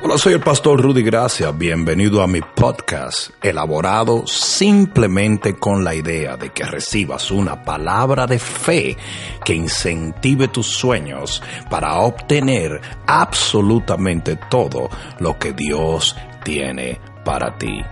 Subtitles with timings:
[0.00, 1.50] Hola, soy el pastor Rudy Gracia.
[1.50, 8.38] Bienvenido a mi podcast, elaborado simplemente con la idea de que recibas una palabra de
[8.38, 8.96] fe
[9.44, 14.88] que incentive tus sueños para obtener absolutamente todo
[15.18, 17.82] lo que Dios tiene para ti.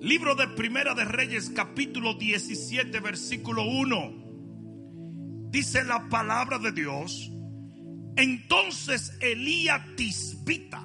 [0.00, 4.29] Libro de Primera de Reyes, capítulo 17, versículo 1.
[5.50, 7.30] Dice la palabra de Dios.
[8.16, 10.82] Entonces Elías Tisbita,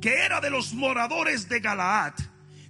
[0.00, 2.14] que era de los moradores de Galaad,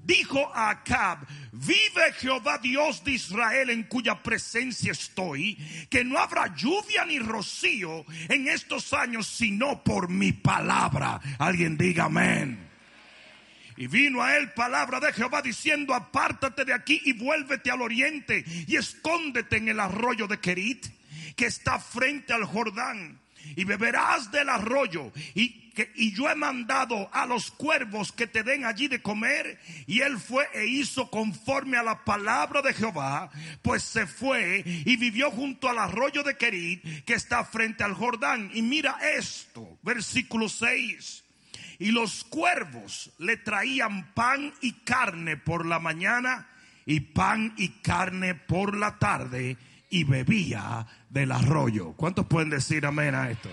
[0.05, 5.57] dijo a Acab, vive Jehová Dios de Israel en cuya presencia estoy,
[5.89, 11.21] que no habrá lluvia ni rocío en estos años, sino por mi palabra.
[11.39, 12.71] Alguien diga amén.
[13.77, 18.45] Y vino a él palabra de Jehová diciendo, apártate de aquí y vuélvete al oriente
[18.67, 21.00] y escóndete en el arroyo de Kerit,
[21.41, 23.19] que está frente al Jordán,
[23.57, 25.11] y beberás del arroyo.
[25.35, 29.59] Y, que, y yo he mandado a los cuervos que te den allí de comer.
[29.87, 33.31] Y él fue e hizo conforme a la palabra de Jehová,
[33.63, 38.51] pues se fue y vivió junto al arroyo de Kerit, que está frente al Jordán.
[38.53, 41.25] Y mira esto, versículo 6.
[41.79, 46.51] Y los cuervos le traían pan y carne por la mañana
[46.85, 49.57] y pan y carne por la tarde
[49.91, 51.93] y bebía del arroyo.
[51.93, 53.51] ¿Cuántos pueden decir amén a esto?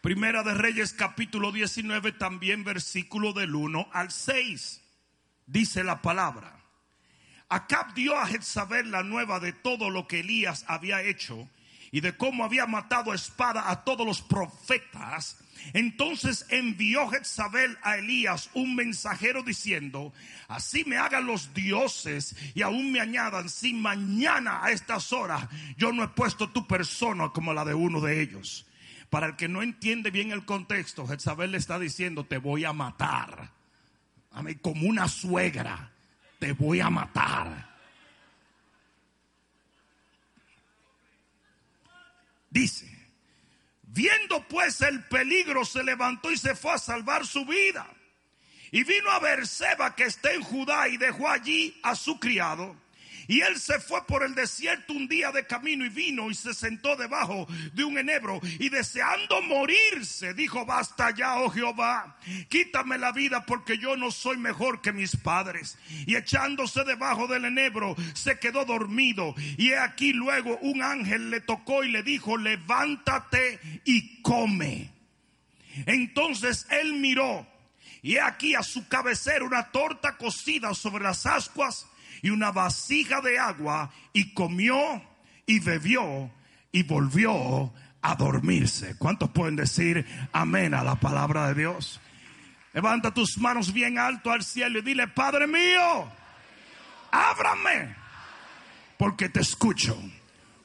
[0.00, 4.80] Primera de Reyes capítulo 19 también versículo del 1 al 6.
[5.46, 6.56] Dice la palabra.
[7.50, 11.50] Acab dio a Jezabel la nueva de todo lo que Elías había hecho
[11.90, 15.38] y de cómo había matado a espada a todos los profetas.
[15.72, 20.12] Entonces envió Jezabel a Elías un mensajero diciendo,
[20.48, 25.92] así me hagan los dioses y aún me añadan, si mañana a estas horas yo
[25.92, 28.66] no he puesto tu persona como la de uno de ellos.
[29.10, 32.72] Para el que no entiende bien el contexto, Jezabel le está diciendo, te voy a
[32.72, 33.50] matar.
[34.32, 35.90] A mí como una suegra,
[36.38, 37.70] te voy a matar.
[42.50, 42.89] Dice,
[43.92, 47.86] viendo pues el peligro, se levantó y se fue a salvar su vida.
[48.72, 52.76] Y vino a Berseba que está en Judá y dejó allí a su criado.
[53.30, 56.52] Y él se fue por el desierto un día de camino y vino y se
[56.52, 62.16] sentó debajo de un enebro y deseando morirse dijo, basta ya, oh Jehová,
[62.48, 65.78] quítame la vida porque yo no soy mejor que mis padres.
[66.08, 69.32] Y echándose debajo del enebro se quedó dormido.
[69.56, 74.90] Y he aquí luego un ángel le tocó y le dijo, levántate y come.
[75.86, 77.46] Entonces él miró
[78.02, 81.86] y he aquí a su cabecera una torta cocida sobre las ascuas
[82.22, 85.02] y una vasija de agua y comió
[85.46, 86.30] y bebió
[86.72, 87.72] y volvió
[88.02, 88.96] a dormirse.
[88.96, 92.00] ¿Cuántos pueden decir amén a la palabra de Dios?
[92.72, 96.08] Levanta tus manos bien alto al cielo y dile, Padre mío,
[97.10, 97.96] ábrame
[98.96, 99.98] porque te escucho.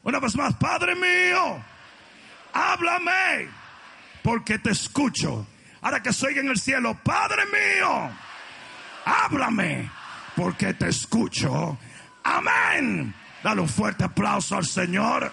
[0.03, 1.63] Una vez más, Padre mío,
[2.53, 3.47] háblame
[4.21, 5.47] porque te escucho.
[5.81, 8.11] Ahora que soy en el cielo, Padre mío,
[9.05, 9.89] háblame
[10.35, 11.77] porque te escucho.
[12.23, 13.13] Amén.
[13.43, 15.31] Dale un fuerte aplauso al Señor.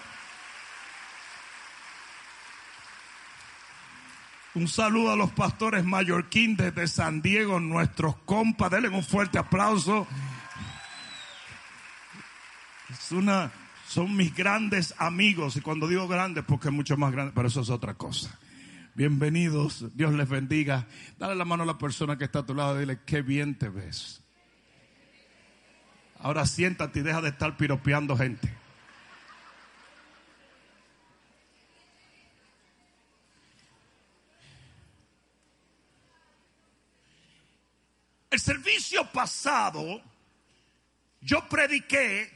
[4.54, 8.70] Un saludo a los pastores mallorquín desde San Diego, nuestros compas.
[8.70, 10.06] Denle un fuerte aplauso.
[12.90, 13.50] Es una,
[13.88, 15.56] son mis grandes amigos.
[15.56, 18.38] Y cuando digo grandes, porque es mucho más grande, pero eso es otra cosa.
[18.94, 20.86] Bienvenidos, Dios les bendiga.
[21.18, 23.56] Dale la mano a la persona que está a tu lado y dile, qué bien
[23.56, 24.21] te ves.
[26.22, 28.48] Ahora siéntate y deja de estar piropeando gente.
[38.30, 40.00] El servicio pasado,
[41.20, 42.30] yo prediqué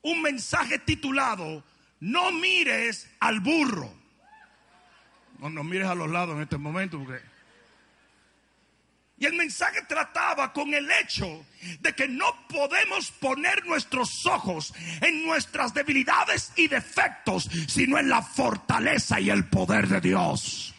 [0.00, 1.62] un mensaje titulado,
[2.00, 3.92] no mires al burro.
[5.38, 7.31] No, no mires a los lados en este momento porque...
[9.18, 11.46] Y el mensaje trataba con el hecho
[11.80, 18.22] de que no podemos poner nuestros ojos en nuestras debilidades y defectos, sino en la
[18.22, 20.74] fortaleza y el poder de Dios.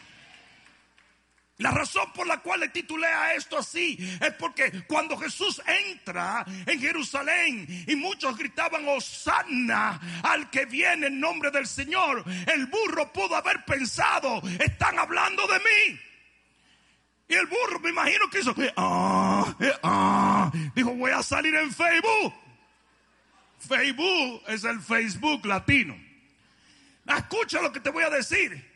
[1.57, 6.43] La razón por la cual le titulé a esto así es porque cuando Jesús entra
[6.65, 13.13] en Jerusalén y muchos gritaban Hosanna al que viene en nombre del Señor, el burro
[13.13, 15.99] pudo haber pensado, están hablando de mí.
[17.27, 22.33] Y el burro me imagino que hizo, ah, ah, dijo voy a salir en Facebook.
[23.59, 25.95] Facebook es el Facebook latino.
[27.07, 28.73] Escucha lo que te voy a decir.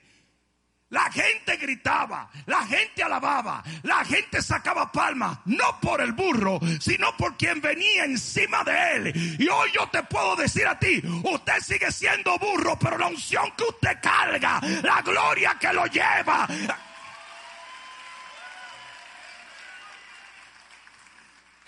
[0.89, 7.15] La gente gritaba, la gente alababa, la gente sacaba palmas, no por el burro, sino
[7.17, 9.35] por quien venía encima de él.
[9.37, 13.51] Y hoy yo te puedo decir a ti, usted sigue siendo burro, pero la unción
[13.57, 16.47] que usted carga, la gloria que lo lleva,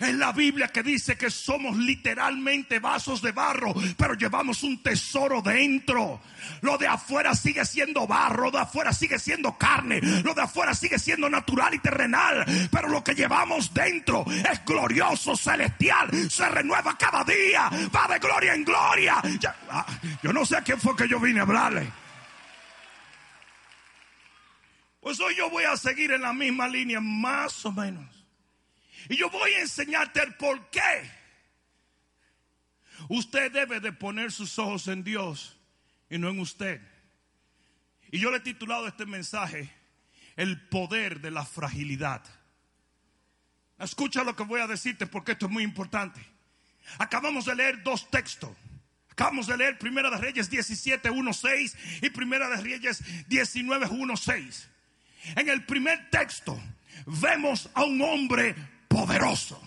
[0.00, 5.42] Es la Biblia que dice que somos literalmente vasos de barro, pero llevamos un tesoro
[5.42, 6.20] dentro.
[6.62, 10.74] Lo de afuera sigue siendo barro, lo de afuera sigue siendo carne, lo de afuera
[10.74, 16.96] sigue siendo natural y terrenal, pero lo que llevamos dentro es glorioso, celestial, se renueva
[16.96, 19.22] cada día, va de gloria en gloria.
[19.70, 19.86] Ah,
[20.22, 21.90] yo no sé a quién fue que yo vine a hablarle.
[25.00, 28.19] Pues hoy yo voy a seguir en la misma línea, más o menos.
[29.08, 31.10] Y yo voy a enseñarte el por qué.
[33.08, 35.56] Usted debe de poner sus ojos en Dios
[36.08, 36.80] y no en usted.
[38.10, 39.72] Y yo le he titulado este mensaje,
[40.36, 42.22] El poder de la fragilidad.
[43.78, 46.20] Escucha lo que voy a decirte porque esto es muy importante.
[46.98, 48.50] Acabamos de leer dos textos.
[49.10, 54.16] Acabamos de leer Primera de Reyes 17, 1, 6 y Primera de Reyes 19, 1,
[54.16, 54.68] 6.
[55.36, 56.60] En el primer texto
[57.06, 58.54] vemos a un hombre
[58.90, 59.62] poderoso.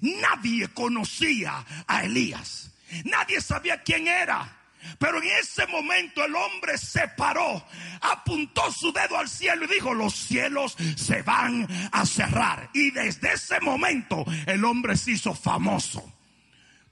[0.00, 2.72] Nadie conocía a Elías.
[3.04, 4.60] Nadie sabía quién era.
[4.98, 7.64] Pero en ese momento el hombre se paró,
[8.00, 12.70] apuntó su dedo al cielo y dijo, los cielos se van a cerrar.
[12.74, 16.12] Y desde ese momento el hombre se hizo famoso.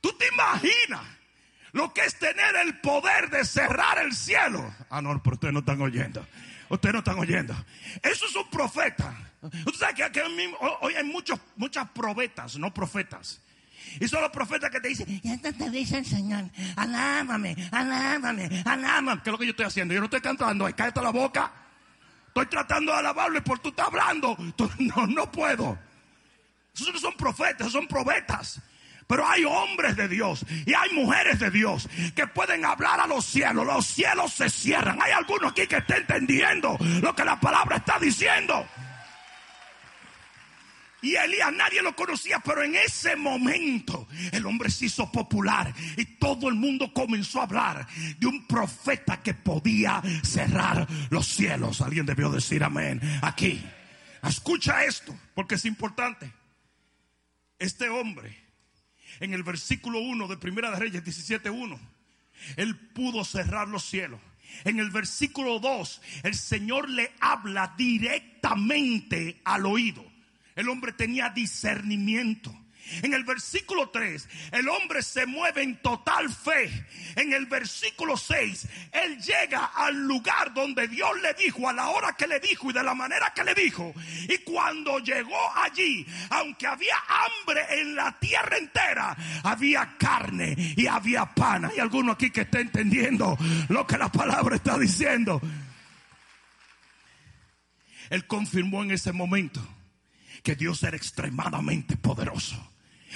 [0.00, 1.02] ¿Tú te imaginas
[1.72, 4.74] lo que es tener el poder de cerrar el cielo?
[4.90, 6.26] Ah, no, pero ustedes no están oyendo.
[6.68, 7.54] Ustedes no están oyendo.
[8.02, 9.31] Eso es un profeta.
[9.42, 10.22] Usted sabe que,
[10.80, 13.40] hoy hay muchos, muchas profetas, no profetas.
[14.00, 16.44] Y son los profetas que te dicen, ya te, te dicen Señor,
[16.76, 19.22] alámame, alámame, alámame.
[19.22, 19.92] ¿Qué es lo que yo estoy haciendo?
[19.94, 21.52] Yo no estoy cantando, cállate la boca.
[22.28, 24.36] Estoy tratando de alabarle por tú estás hablando.
[24.78, 25.78] no, no puedo.
[26.74, 28.60] Esos no son profetas, son profetas.
[29.06, 33.26] Pero hay hombres de Dios y hay mujeres de Dios que pueden hablar a los
[33.26, 33.66] cielos.
[33.66, 35.02] Los cielos se cierran.
[35.02, 38.66] Hay algunos aquí que estén entendiendo lo que la palabra está diciendo.
[41.02, 46.04] Y Elías nadie lo conocía, pero en ese momento el hombre se hizo popular y
[46.04, 47.86] todo el mundo comenzó a hablar
[48.18, 51.80] de un profeta que podía cerrar los cielos.
[51.80, 53.60] Alguien debió decir amén aquí.
[54.22, 56.32] Escucha esto, porque es importante.
[57.58, 58.36] Este hombre,
[59.18, 61.80] en el versículo 1 de Primera de Reyes 17.1,
[62.56, 64.20] él pudo cerrar los cielos.
[64.64, 70.11] En el versículo 2, el Señor le habla directamente al oído.
[70.54, 72.54] El hombre tenía discernimiento.
[73.02, 76.86] En el versículo 3, el hombre se mueve en total fe.
[77.16, 82.12] En el versículo 6, él llega al lugar donde Dios le dijo, a la hora
[82.14, 83.94] que le dijo y de la manera que le dijo.
[84.28, 91.24] Y cuando llegó allí, aunque había hambre en la tierra entera, había carne y había
[91.26, 91.66] pan.
[91.66, 93.38] Hay alguno aquí que está entendiendo
[93.68, 95.40] lo que la palabra está diciendo.
[98.10, 99.66] Él confirmó en ese momento
[100.42, 102.72] que Dios era extremadamente poderoso.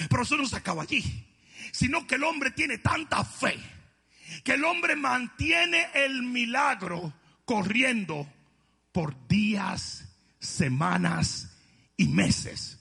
[0.08, 1.26] Pero eso no se acaba allí,
[1.72, 3.58] sino que el hombre tiene tanta fe
[4.44, 7.12] que el hombre mantiene el milagro
[7.44, 8.28] corriendo
[8.92, 11.56] por días, semanas
[11.96, 12.78] y meses.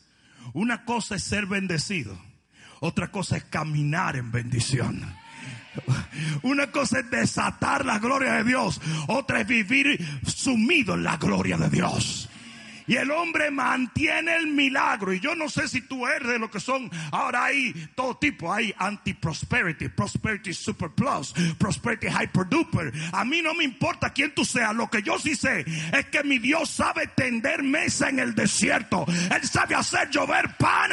[0.53, 2.19] Una cosa es ser bendecido,
[2.79, 5.01] otra cosa es caminar en bendición.
[6.43, 11.57] Una cosa es desatar la gloria de Dios, otra es vivir sumido en la gloria
[11.57, 12.29] de Dios.
[12.87, 15.13] Y el hombre mantiene el milagro.
[15.13, 16.89] Y yo no sé si tú eres de lo que son.
[17.11, 18.53] Ahora hay todo tipo.
[18.53, 22.93] Hay anti-prosperity, prosperity super plus, prosperity hyper duper.
[23.11, 24.75] A mí no me importa quién tú seas.
[24.75, 29.05] Lo que yo sí sé es que mi Dios sabe tender mesa en el desierto.
[29.07, 30.91] Él sabe hacer llover pan.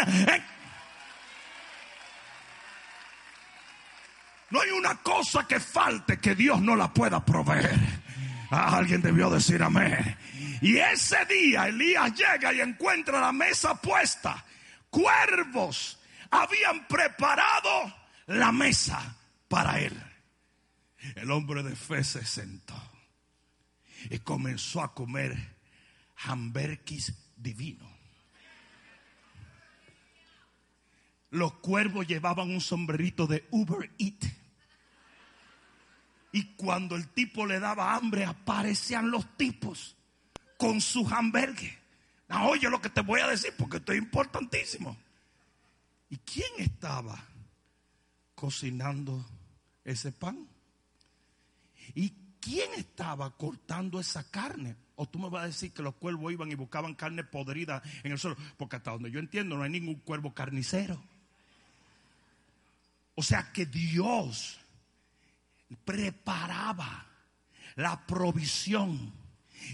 [4.50, 7.74] No hay una cosa que falte que Dios no la pueda proveer.
[8.50, 10.14] Ah, alguien debió decir amén.
[10.62, 14.44] Y ese día Elías llega y encuentra la mesa puesta.
[14.90, 15.98] Cuervos
[16.30, 17.92] habían preparado
[18.26, 19.16] la mesa
[19.48, 20.00] para él.
[21.16, 22.80] El hombre de fe se sentó
[24.08, 25.36] y comenzó a comer
[26.26, 27.90] hamburgues divino.
[31.30, 34.26] Los cuervos llevaban un sombrerito de Uber Eat.
[36.30, 39.96] Y cuando el tipo le daba hambre, aparecían los tipos
[40.62, 41.72] con su hamburgues.
[42.28, 44.96] oye lo que te voy a decir porque esto es importantísimo.
[46.08, 47.20] ¿Y quién estaba
[48.36, 49.26] cocinando
[49.84, 50.46] ese pan?
[51.96, 54.76] ¿Y quién estaba cortando esa carne?
[54.94, 58.12] O tú me vas a decir que los cuervos iban y buscaban carne podrida en
[58.12, 58.36] el suelo.
[58.56, 61.02] Porque hasta donde yo entiendo no hay ningún cuervo carnicero.
[63.16, 64.60] O sea que Dios
[65.84, 67.04] preparaba
[67.74, 69.21] la provisión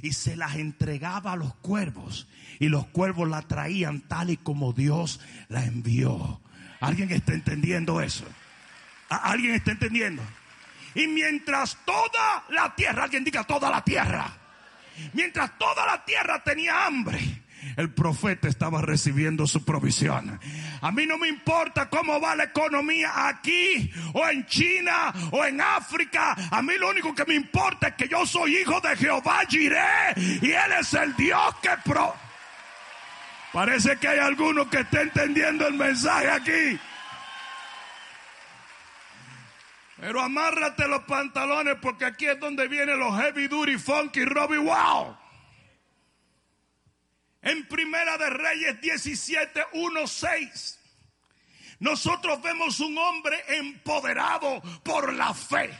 [0.02, 2.28] y se las entregaba a los cuervos
[2.58, 6.40] y los cuervos la traían tal y como Dios la envió.
[6.80, 8.24] ¿Alguien está entendiendo eso?
[9.08, 10.22] ¿Alguien está entendiendo?
[10.94, 14.30] Y mientras toda la tierra, alguien diga toda la tierra,
[15.12, 17.20] mientras toda la tierra tenía hambre,
[17.76, 20.40] el profeta estaba recibiendo su provisión.
[20.80, 25.60] A mí no me importa cómo va la economía aquí o en China o en
[25.60, 26.36] África.
[26.50, 30.14] A mí lo único que me importa es que yo soy hijo de Jehová Jireh
[30.16, 32.14] y Él es el Dios que pro...
[33.52, 36.78] Parece que hay alguno que está entendiendo el mensaje aquí.
[40.00, 45.16] Pero amárrate los pantalones porque aquí es donde vienen los heavy duty funky Robbie Wow.
[47.42, 50.78] En Primera de Reyes 17, 1, 6.
[51.80, 55.70] Nosotros vemos un hombre empoderado por la fe.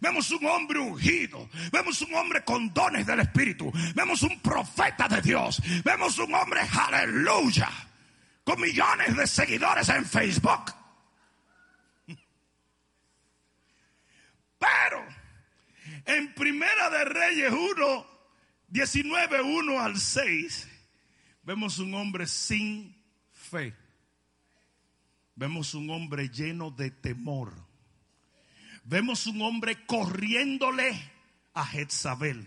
[0.00, 1.48] Vemos un hombre ungido.
[1.70, 3.70] Vemos un hombre con dones del Espíritu.
[3.94, 5.60] Vemos un profeta de Dios.
[5.84, 7.70] Vemos un hombre, aleluya,
[8.42, 10.72] con millones de seguidores en Facebook.
[14.58, 15.06] Pero
[16.06, 18.06] en Primera de Reyes 1,
[18.68, 20.68] 19, 1 al 6,
[21.44, 22.96] vemos un hombre sin
[23.32, 23.74] fe.
[25.36, 27.52] Vemos un hombre lleno de temor.
[28.84, 30.92] Vemos un hombre corriéndole
[31.54, 32.46] a Jezabel.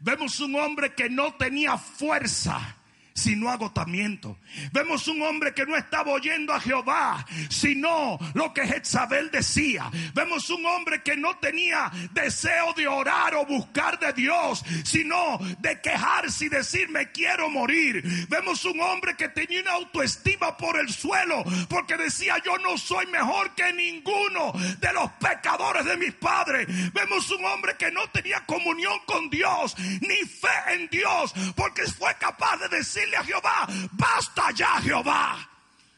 [0.00, 2.76] Vemos un hombre que no tenía fuerza
[3.16, 4.38] sino agotamiento.
[4.72, 9.90] Vemos un hombre que no estaba oyendo a Jehová, sino lo que Jezabel decía.
[10.14, 15.80] Vemos un hombre que no tenía deseo de orar o buscar de Dios, sino de
[15.80, 18.02] quejarse y decir me quiero morir.
[18.28, 23.06] Vemos un hombre que tenía una autoestima por el suelo, porque decía yo no soy
[23.06, 26.66] mejor que ninguno de los pecadores de mis padres.
[26.92, 32.14] Vemos un hombre que no tenía comunión con Dios, ni fe en Dios, porque fue
[32.16, 35.48] capaz de decir a Jehová, basta ya Jehová,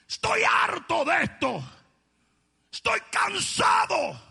[0.09, 1.73] estoy harto de esto,
[2.73, 4.29] estoy cansado.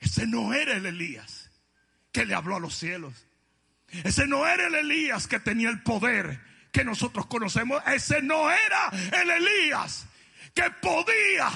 [0.00, 1.50] Ese no era el Elías
[2.12, 3.14] que le habló a los cielos.
[4.04, 6.40] Ese no era el Elías que tenía el poder
[6.72, 7.82] que nosotros conocemos.
[7.86, 8.90] Ese no era
[9.20, 10.06] el Elías
[10.54, 11.50] que podía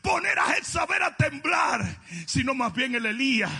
[0.00, 3.52] poner a Jezabel a temblar, sino más bien el Elías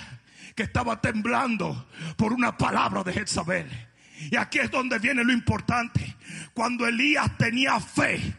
[0.55, 3.92] que estaba temblando por una palabra de Jezabel.
[4.31, 6.17] Y aquí es donde viene lo importante.
[6.55, 8.35] Cuando Elías tenía fe,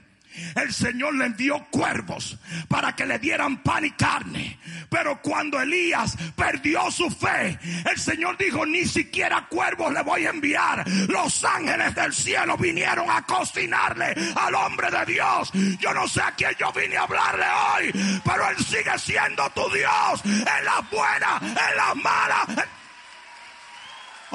[0.56, 2.38] el Señor le envió cuervos
[2.68, 4.60] para que le dieran pan y carne.
[4.90, 7.58] Pero cuando Elías perdió su fe,
[7.90, 10.88] el Señor dijo, ni siquiera cuervos le voy a enviar.
[11.10, 15.52] Los ángeles del cielo vinieron a cocinarle al hombre de Dios.
[15.80, 19.70] Yo no sé a quién yo vine a hablarle hoy, pero Él sigue siendo tu
[19.72, 22.68] Dios en las buenas, en las malas.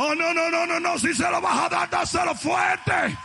[0.01, 0.97] Oh, no, no, no, no, no.
[0.97, 3.19] Si se lo vas a dar, dáselo fuerte.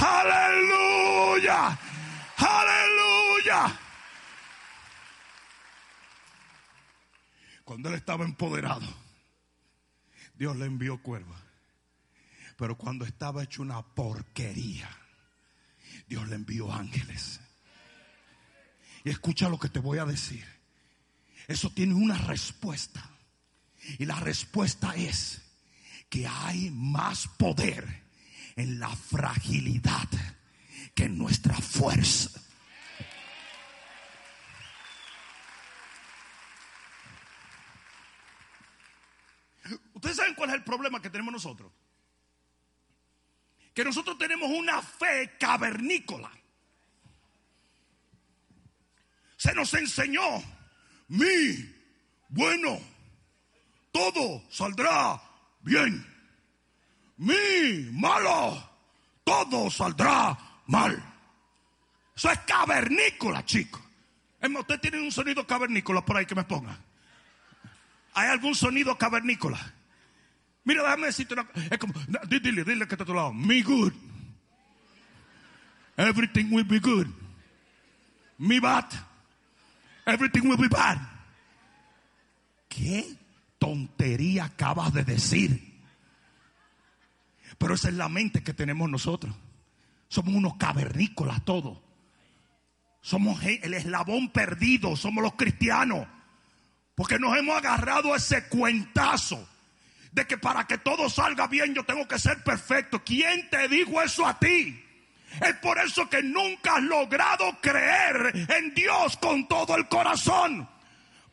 [0.00, 1.78] Aleluya.
[2.36, 3.80] Aleluya.
[7.62, 8.88] Cuando él estaba empoderado,
[10.34, 11.40] Dios le envió cuervos.
[12.56, 14.90] Pero cuando estaba hecho una porquería,
[16.08, 17.40] Dios le envió ángeles.
[19.04, 20.44] Y escucha lo que te voy a decir.
[21.46, 23.08] Eso tiene una respuesta.
[23.96, 25.47] Y la respuesta es
[26.08, 28.02] que hay más poder
[28.56, 30.08] en la fragilidad
[30.94, 32.30] que en nuestra fuerza.
[39.94, 41.72] Ustedes saben cuál es el problema que tenemos nosotros.
[43.74, 46.30] Que nosotros tenemos una fe cavernícola.
[49.36, 50.42] Se nos enseñó,
[51.08, 51.74] mi,
[52.28, 52.80] bueno,
[53.92, 55.27] todo saldrá
[55.60, 56.06] bien.
[57.16, 58.70] Mi malo,
[59.24, 61.02] todo saldrá mal.
[62.14, 63.82] Eso es cavernícola, chicos.
[64.40, 66.78] Usted tiene un sonido cavernícola por ahí que me ponga.
[68.14, 69.58] ¿Hay algún sonido cavernícola?
[70.64, 71.94] Mira, déjame decirte una Es como,
[72.28, 73.32] dile, dile que está a tu lado.
[73.32, 73.92] Me good.
[75.96, 77.06] Everything will be good.
[78.38, 78.84] Me bad.
[80.06, 80.98] Everything will be bad.
[82.68, 83.16] ¿Qué?
[83.58, 85.80] Tontería acabas de decir?
[87.58, 89.34] Pero esa es la mente que tenemos nosotros.
[90.08, 91.78] Somos unos cavernícolas todos.
[93.00, 96.06] Somos el eslabón perdido, somos los cristianos.
[96.94, 99.48] Porque nos hemos agarrado ese cuentazo
[100.12, 103.02] de que para que todo salga bien yo tengo que ser perfecto.
[103.04, 104.84] ¿Quién te dijo eso a ti?
[105.40, 110.68] Es por eso que nunca has logrado creer en Dios con todo el corazón.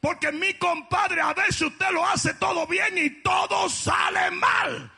[0.05, 4.91] Porque mi compadre, a veces usted lo hace todo bien y todo sale mal.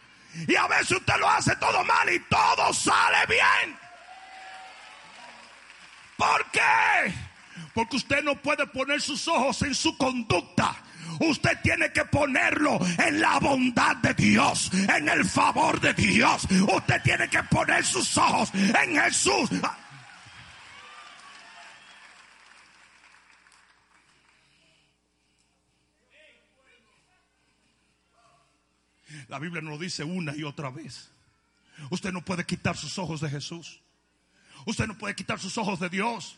[0.46, 3.80] Y a veces usted lo hace todo mal y todo sale bien.
[6.18, 7.14] ¿Por qué?
[7.74, 10.76] Porque usted no puede poner sus ojos en su conducta.
[11.22, 16.46] Usted tiene que ponerlo en la bondad de Dios, en el favor de Dios.
[16.68, 19.52] Usted tiene que poner sus ojos en Jesús.
[29.28, 31.12] La Biblia nos lo dice una y otra vez.
[31.90, 33.82] Usted no puede quitar sus ojos de Jesús.
[34.66, 36.38] Usted no puede quitar sus ojos de Dios.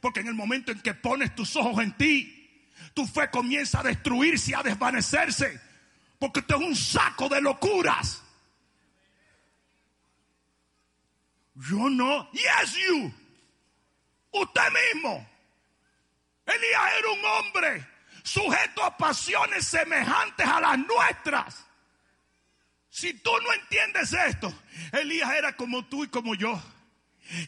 [0.00, 3.82] Porque en el momento en que pones tus ojos en ti, tu fe comienza a
[3.82, 5.60] destruirse y a desvanecerse.
[6.18, 8.22] Porque usted es un saco de locuras.
[11.54, 12.30] Yo no.
[12.32, 13.12] Yes, you.
[14.32, 14.62] Usted
[14.94, 15.26] mismo.
[16.46, 17.86] Elías era un hombre
[18.22, 21.65] sujeto a pasiones semejantes a las nuestras.
[22.96, 24.50] Si tú no entiendes esto,
[24.90, 26.58] Elías era como tú y como yo.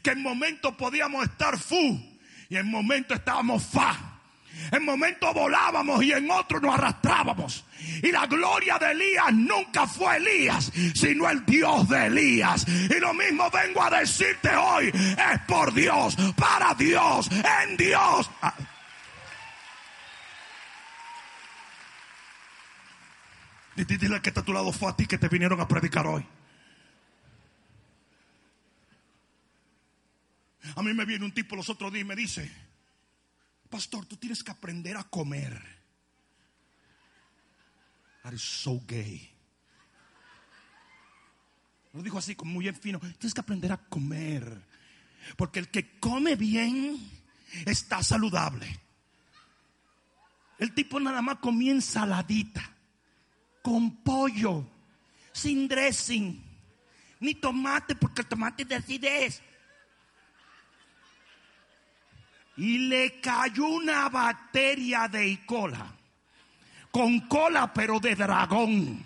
[0.02, 1.98] Que en momentos podíamos estar fu
[2.50, 3.96] y en momentos estábamos fa.
[4.70, 7.64] En momentos volábamos y en otros nos arrastrábamos.
[8.02, 12.66] Y la gloria de Elías nunca fue Elías, sino el Dios de Elías.
[12.68, 17.30] Y lo mismo vengo a decirte hoy, es por Dios, para Dios,
[17.62, 18.30] en Dios.
[23.84, 26.26] Dile que está a tu lado fue a ti que te vinieron a predicar hoy.
[30.74, 32.50] A mí me viene un tipo los otros días y me dice,
[33.70, 35.62] pastor, tú tienes que aprender a comer.
[38.22, 39.30] That is so gay.
[41.92, 42.98] Lo dijo así, como muy bien fino.
[42.98, 44.60] Tienes que aprender a comer.
[45.36, 46.98] Porque el que come bien
[47.64, 48.80] está saludable.
[50.58, 52.77] El tipo nada más comía ensaladita
[53.68, 54.64] con pollo,
[55.30, 56.42] sin dressing,
[57.20, 59.42] ni tomate, porque el tomate acidez.
[62.56, 65.44] Y le cayó una bacteria de E.
[65.44, 65.94] cola,
[66.90, 69.04] con cola pero de dragón.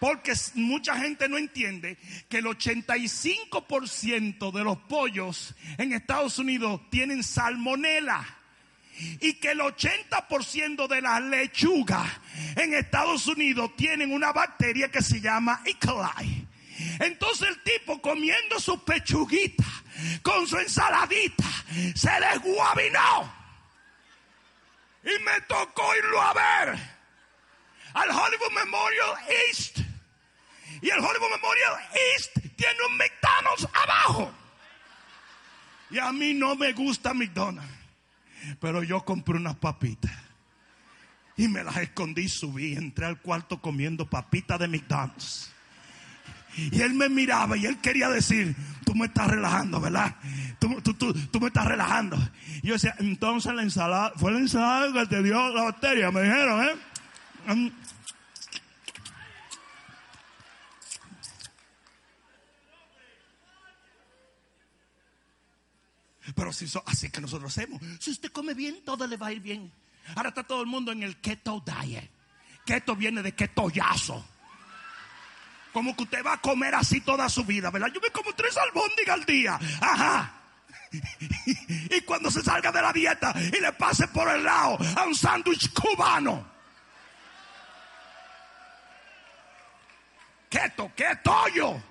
[0.00, 1.98] Porque mucha gente no entiende
[2.30, 8.37] que el 85% de los pollos en Estados Unidos tienen salmonela
[9.20, 12.08] y que el 80% de las lechugas
[12.56, 15.74] en Estados Unidos tienen una bacteria que se llama E.
[15.78, 16.46] coli.
[17.00, 19.64] Entonces el tipo comiendo su pechuguita
[20.22, 21.44] con su ensaladita
[21.94, 23.38] se desguabinó.
[25.04, 26.78] Y me tocó irlo a ver
[27.94, 29.14] al Hollywood Memorial
[29.48, 29.78] East.
[30.82, 31.74] Y el Hollywood Memorial
[32.14, 34.32] East tiene un McDonald's abajo.
[35.90, 37.77] Y a mí no me gusta McDonald's.
[38.60, 40.12] Pero yo compré unas papitas.
[41.36, 45.52] Y me las escondí, subí, entré al cuarto comiendo papitas de McDonald's.
[46.56, 50.16] Y él me miraba y él quería decir, tú me estás relajando, ¿verdad?
[50.58, 52.18] Tú, tú, tú, tú me estás relajando.
[52.62, 56.22] Y yo decía, entonces la ensalada, fue la ensalada que te dio la bacteria, me
[56.22, 57.70] dijeron, ¿eh?
[66.38, 67.82] Pero si so, así que nosotros hacemos.
[67.98, 69.72] Si usted come bien, todo le va a ir bien.
[70.14, 72.08] Ahora está todo el mundo en el keto diet.
[72.64, 74.24] Keto viene de ketoyazo.
[75.72, 77.88] Como que usted va a comer así toda su vida, ¿verdad?
[77.92, 79.58] Yo me como tres albóndigas al día.
[79.80, 80.32] Ajá.
[81.90, 85.16] y cuando se salga de la dieta y le pase por el lado a un
[85.16, 86.48] sándwich cubano.
[90.48, 90.92] Keto,
[91.52, 91.82] yo.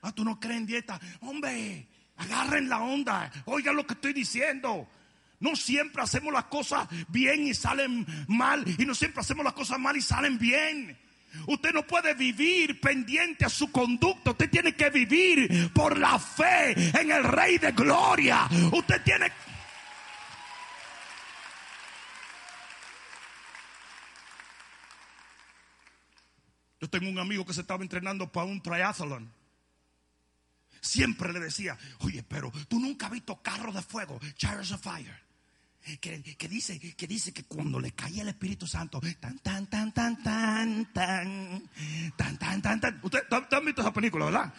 [0.00, 0.98] Ah, tú no crees en dieta.
[1.20, 1.86] Hombre,
[2.20, 3.30] agarren la onda.
[3.46, 4.88] Oigan lo que estoy diciendo.
[5.40, 8.64] No siempre hacemos las cosas bien y salen mal.
[8.78, 10.98] Y no siempre hacemos las cosas mal y salen bien.
[11.46, 14.32] Usted no puede vivir pendiente a su conducta.
[14.32, 18.48] Usted tiene que vivir por la fe en el Rey de Gloria.
[18.72, 19.32] Usted tiene
[26.80, 29.30] Yo tengo un amigo que se estaba entrenando para un triathlon.
[30.80, 35.30] Siempre le decía, oye, pero tú nunca has visto carro de fuego, chariots of fire.
[35.82, 39.92] Que, que, dice, que dice que cuando le caía el Espíritu Santo, tan, tan, tan,
[39.92, 41.62] tan, tan, tan,
[42.38, 43.00] tan, tan, tan.
[43.02, 44.52] Ustedes han visto esa película, ¿verdad?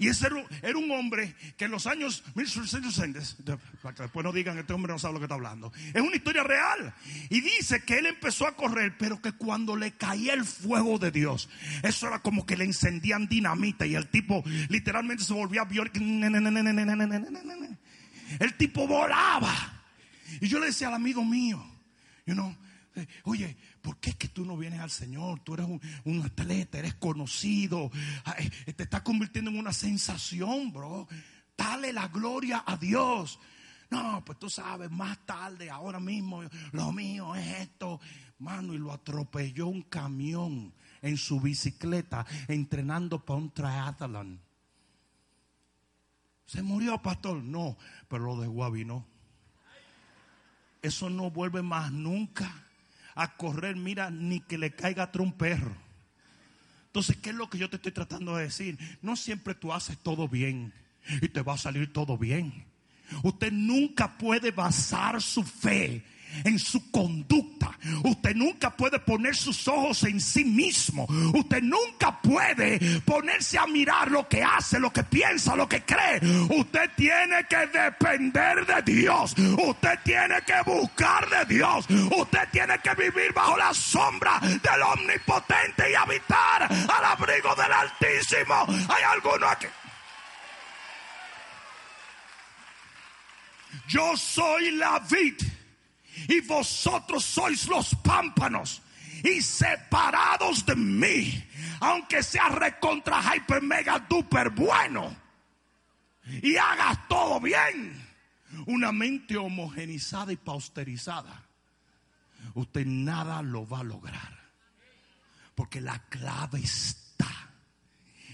[0.00, 0.36] Y ese era,
[0.78, 4.92] un- hombre que en los años 1660, de- para que después no digan este hombre
[4.92, 6.92] no sabe lo que está hablando, es una historia real.
[7.28, 11.10] Y dice que él empezó a correr, pero que cuando le caía el fuego de
[11.10, 11.48] Dios,
[11.82, 15.98] eso era como que le encendían dinamita y el tipo literalmente se volvía biónico.
[18.38, 19.82] El tipo volaba.
[20.40, 21.62] Y yo le decía al amigo mío,
[22.26, 22.56] you know,
[23.24, 25.40] oye, ¿por qué es que tú no vienes al Señor?
[25.40, 25.66] Tú eres
[26.04, 27.90] un, atleta, eres conocido,
[28.24, 31.08] ah, eh, te estás convirtiendo en una sensación, bro.
[31.56, 33.38] Dale la gloria a Dios.
[33.90, 38.00] No, pues tú sabes, más tarde, ahora mismo, lo mío es esto.
[38.38, 40.72] Mano, y lo atropelló un camión
[41.02, 44.40] en su bicicleta entrenando para un triathlon.
[46.46, 47.42] ¿Se murió, pastor?
[47.42, 47.76] No,
[48.08, 49.06] pero lo de Guavi no.
[50.82, 52.69] Eso no vuelve más nunca
[53.22, 55.76] a correr, mira, ni que le caiga atrás un perro.
[56.86, 58.78] Entonces, ¿qué es lo que yo te estoy tratando de decir?
[59.02, 60.72] No siempre tú haces todo bien
[61.22, 62.64] y te va a salir todo bien.
[63.22, 66.04] Usted nunca puede basar su fe
[66.44, 67.76] en su conducta.
[68.04, 71.06] Usted nunca puede poner sus ojos en sí mismo.
[71.34, 76.20] Usted nunca puede ponerse a mirar lo que hace, lo que piensa, lo que cree.
[76.50, 79.34] Usted tiene que depender de Dios.
[79.36, 81.86] Usted tiene que buscar de Dios.
[81.88, 88.66] Usted tiene que vivir bajo la sombra del omnipotente y habitar al abrigo del Altísimo.
[88.88, 89.66] Hay alguno aquí.
[93.88, 95.40] Yo soy la vid
[96.28, 98.82] y vosotros sois los pámpanos
[99.22, 101.44] y separados de mí,
[101.80, 105.14] aunque sea recontra hyper mega duper bueno
[106.42, 108.06] y hagas todo bien,
[108.66, 111.46] una mente homogenizada y pausterizada,
[112.54, 114.38] usted nada lo va a lograr,
[115.54, 117.50] porque la clave está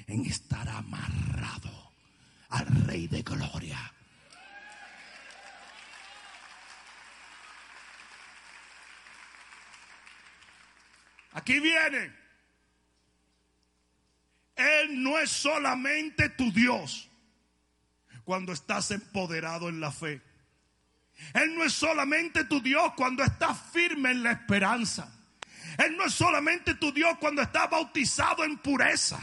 [0.07, 1.93] en estar amarrado
[2.51, 3.93] al Rey de Gloria.
[11.37, 12.11] Aquí viene.
[14.57, 17.11] Él no es solamente tu Dios
[18.25, 20.23] cuando estás empoderado en la fe.
[21.35, 25.13] Él no es solamente tu Dios cuando estás firme en la esperanza.
[25.77, 29.21] Él no es solamente tu Dios cuando estás bautizado en pureza.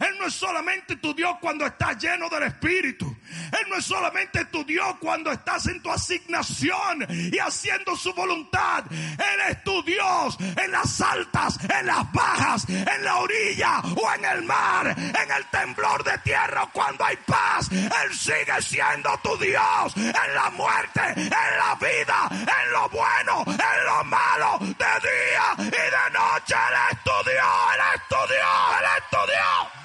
[0.00, 3.16] Él no es solamente tu Dios cuando estás lleno del Espíritu.
[3.30, 8.84] Él no es solamente tu Dios cuando estás en tu asignación y haciendo su voluntad.
[8.90, 14.24] Él es tu Dios en las altas, en las bajas, en la orilla o en
[14.24, 17.70] el mar, en el temblor de tierra cuando hay paz.
[17.70, 23.84] Él sigue siendo tu Dios en la muerte, en la vida, en lo bueno, en
[23.86, 26.54] lo malo, de día y de noche.
[26.54, 29.79] Él es tu Dios, Él es tu Dios, Él es tu Dios.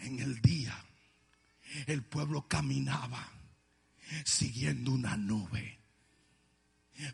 [0.00, 0.76] En el día,
[1.86, 3.28] el pueblo caminaba
[4.24, 5.78] siguiendo una nube.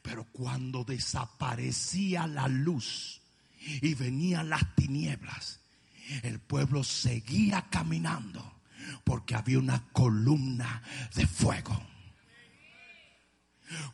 [0.03, 3.21] Pero cuando desaparecía la luz
[3.83, 5.61] y venían las tinieblas,
[6.23, 8.61] el pueblo seguía caminando
[9.05, 10.83] porque había una columna
[11.15, 11.81] de fuego.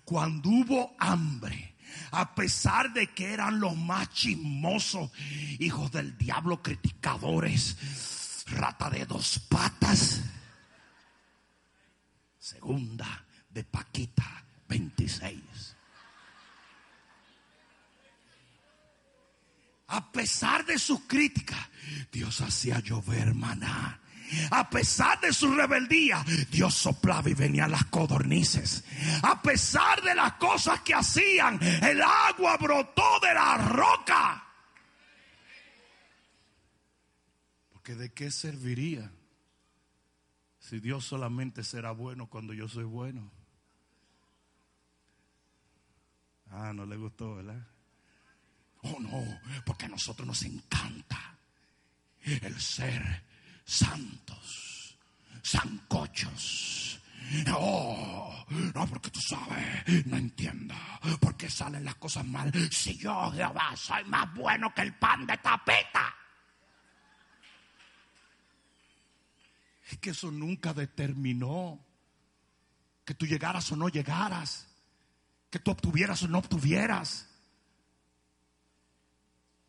[0.04, 1.76] Cuando hubo hambre,
[2.10, 5.10] a pesar de que eran los más chismosos,
[5.58, 7.76] hijos del diablo, criticadores,
[8.50, 10.20] rata de dos patas.
[12.38, 15.40] Segunda de Paquita 26.
[19.88, 21.58] A pesar de sus críticas,
[22.12, 24.00] Dios hacía llover maná.
[24.52, 28.84] A pesar de su rebeldía, Dios soplaba y venían las codornices.
[29.22, 34.44] A pesar de las cosas que hacían, el agua brotó de la roca.
[37.96, 39.10] De qué serviría
[40.58, 43.30] si Dios solamente será bueno cuando yo soy bueno.
[46.50, 47.66] Ah, no le gustó, ¿verdad?
[48.82, 49.22] Oh, no,
[49.66, 51.36] porque a nosotros nos encanta
[52.22, 53.24] el ser
[53.64, 54.96] santos,
[55.42, 57.00] sancochos.
[57.52, 60.74] Oh, no, porque tú sabes, no entiendo
[61.20, 62.52] por qué salen las cosas mal.
[62.70, 66.14] Si yo, Jehová, soy más bueno que el pan de tapeta.
[69.98, 71.84] Que eso nunca determinó
[73.04, 74.68] que tú llegaras o no llegaras,
[75.50, 77.28] que tú obtuvieras o no obtuvieras.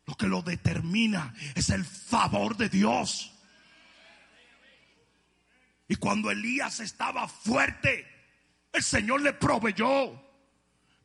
[0.06, 3.32] Lo que lo determina es el favor de Dios.
[5.88, 8.06] Y cuando Elías estaba fuerte,
[8.72, 10.20] el Señor le proveyó.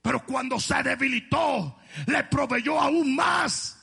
[0.02, 3.77] Pero cuando se debilitó, le proveyó aún más.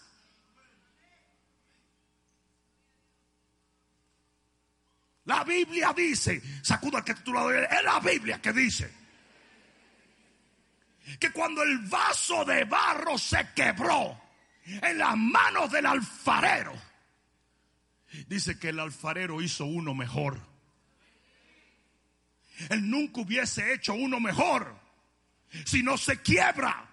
[5.27, 8.93] La Biblia dice, sacudo al que titulado, es la Biblia que dice
[11.19, 14.21] que cuando el vaso de barro se quebró
[14.65, 16.75] en las manos del alfarero,
[18.27, 20.41] dice que el alfarero hizo uno mejor.
[22.69, 24.79] Él nunca hubiese hecho uno mejor
[25.65, 26.91] si no se quiebra.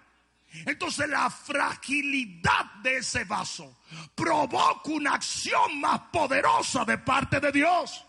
[0.66, 3.78] Entonces la fragilidad de ese vaso
[4.14, 8.04] provoca una acción más poderosa de parte de Dios.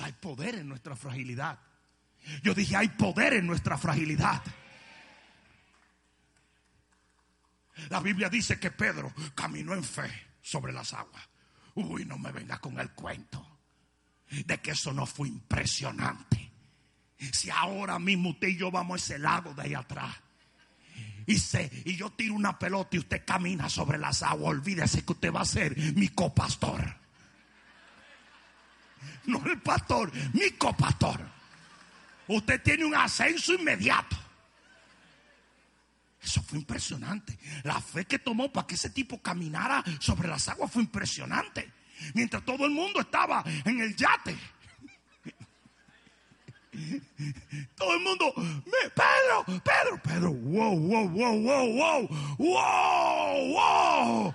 [0.00, 1.58] Hay poder en nuestra fragilidad.
[2.42, 4.42] Yo dije, hay poder en nuestra fragilidad.
[7.88, 10.10] La Biblia dice que Pedro caminó en fe
[10.42, 11.28] sobre las aguas.
[11.74, 13.58] Uy, no me venga con el cuento
[14.28, 16.52] de que eso no fue impresionante.
[17.32, 20.14] Si ahora mismo usted y yo vamos a ese lago de ahí atrás
[21.26, 25.12] y, se, y yo tiro una pelota y usted camina sobre las aguas, olvídese que
[25.12, 26.99] usted va a ser mi copastor.
[29.26, 31.20] No el pastor, mi copastor.
[32.28, 34.16] Usted tiene un ascenso inmediato.
[36.22, 37.38] Eso fue impresionante.
[37.64, 41.72] La fe que tomó para que ese tipo caminara sobre las aguas fue impresionante.
[42.14, 44.36] Mientras todo el mundo estaba en el yate.
[47.74, 52.08] Todo el mundo, Pedro, Pedro, Pedro, wow, wow, wow, wow, wow,
[52.38, 54.34] wow, wow.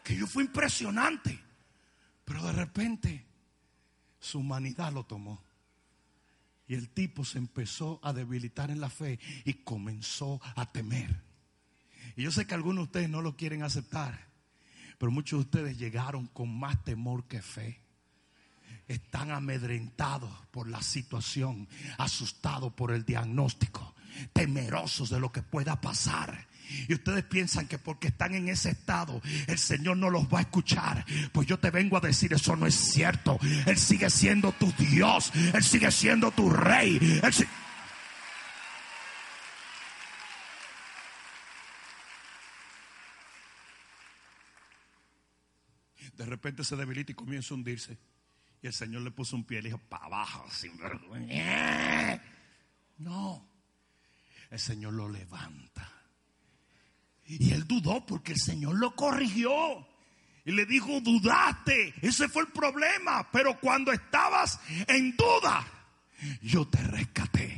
[0.00, 1.47] Aquello fue impresionante.
[2.28, 3.26] Pero de repente
[4.20, 5.42] su humanidad lo tomó.
[6.66, 11.22] Y el tipo se empezó a debilitar en la fe y comenzó a temer.
[12.16, 14.28] Y yo sé que algunos de ustedes no lo quieren aceptar,
[14.98, 17.80] pero muchos de ustedes llegaron con más temor que fe.
[18.86, 23.94] Están amedrentados por la situación, asustados por el diagnóstico,
[24.34, 26.46] temerosos de lo que pueda pasar.
[26.88, 30.42] Y ustedes piensan que porque están en ese estado, el Señor no los va a
[30.42, 31.04] escuchar.
[31.32, 33.38] Pues yo te vengo a decir, eso no es cierto.
[33.66, 35.32] Él sigue siendo tu Dios.
[35.54, 36.98] Él sigue siendo tu rey.
[46.16, 47.96] De repente se debilita y comienza a hundirse.
[48.60, 52.20] Y el Señor le puso un pie y le dijo, para abajo, sin vergüenza.
[52.98, 53.48] No,
[54.50, 55.97] el Señor lo levanta
[57.28, 59.86] y él dudó porque el Señor lo corrigió.
[60.44, 61.94] Y le dijo, dudaste.
[62.00, 63.30] Ese fue el problema.
[63.30, 65.66] Pero cuando estabas en duda,
[66.40, 67.57] yo te rescaté.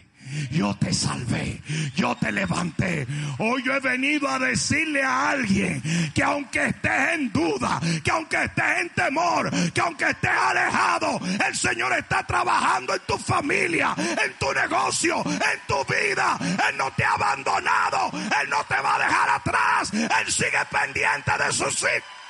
[0.51, 1.61] Yo te salvé,
[1.95, 3.07] yo te levanté.
[3.39, 5.83] Hoy yo he venido a decirle a alguien
[6.15, 11.57] que aunque estés en duda, que aunque estés en temor, que aunque estés alejado, el
[11.57, 16.39] Señor está trabajando en tu familia, en tu negocio, en tu vida.
[16.69, 21.33] Él no te ha abandonado, Él no te va a dejar atrás, Él sigue pendiente
[21.39, 22.21] de sus hijos.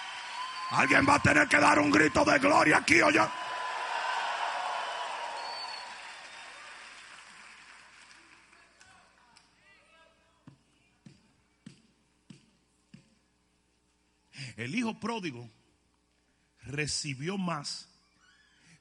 [0.70, 3.10] Alguien va a tener que dar un grito de gloria aquí o.
[14.60, 15.50] El hijo pródigo
[16.64, 17.88] recibió más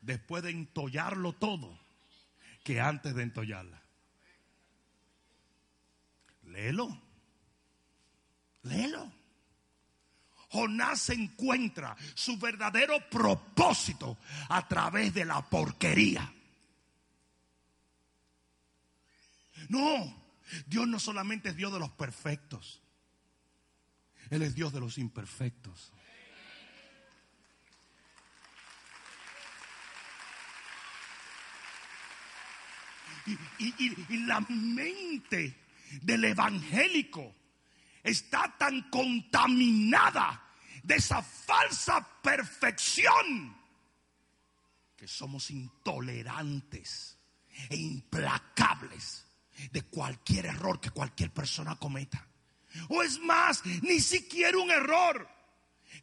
[0.02, 1.80] después de entollarlo todo
[2.66, 3.82] que antes de entollarla.
[6.44, 7.02] Léelo.
[8.64, 9.10] Léelo.
[10.50, 14.18] Jonás encuentra su verdadero propósito
[14.50, 16.30] a través de la porquería.
[19.70, 20.14] No,
[20.68, 22.82] Dios no solamente es Dios de los perfectos.
[24.30, 25.92] Él es Dios de los imperfectos.
[33.60, 35.56] Y, la mente
[36.02, 37.36] del evangélico
[38.02, 40.44] está tan contaminada
[40.84, 43.56] de esa falsa perfección
[44.96, 47.18] que somos intolerantes
[47.70, 49.26] e implacables
[49.72, 52.29] de cualquier error que cualquier persona cometa.
[52.88, 55.28] O es más, ni siquiera un error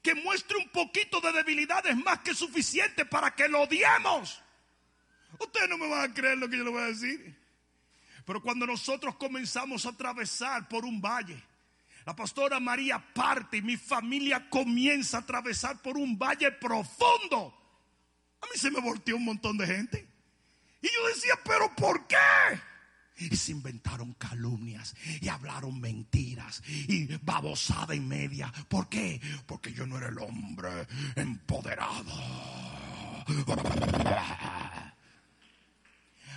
[0.03, 4.43] que muestre un poquito de debilidad es más que suficiente para que lo odiemos.
[5.39, 7.37] Ustedes no me van a creer lo que yo les voy a decir.
[8.25, 11.43] Pero cuando nosotros comenzamos a atravesar por un valle,
[12.05, 17.53] la pastora María parte y mi familia comienza a atravesar por un valle profundo.
[18.41, 20.09] A mí se me volteó un montón de gente.
[20.83, 22.17] Y yo decía, pero ¿por qué?
[23.19, 28.53] Y se inventaron calumnias y hablaron mentiras y babosada y media.
[28.69, 29.21] ¿Por qué?
[29.47, 32.13] Porque yo no era el hombre empoderado.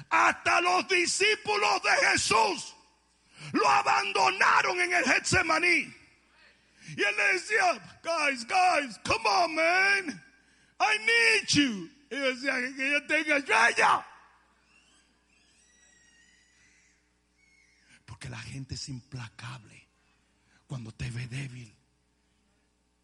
[0.09, 2.75] Hasta los discípulos de Jesús
[3.51, 5.93] lo abandonaron en el Getsemaní.
[6.97, 10.23] Y él le decía, guys, guys, come on, man.
[10.79, 11.89] I need you.
[12.09, 14.05] Y decía que yo tenga estrella.
[18.09, 19.87] Porque la gente es implacable
[20.65, 21.71] cuando te ve débil.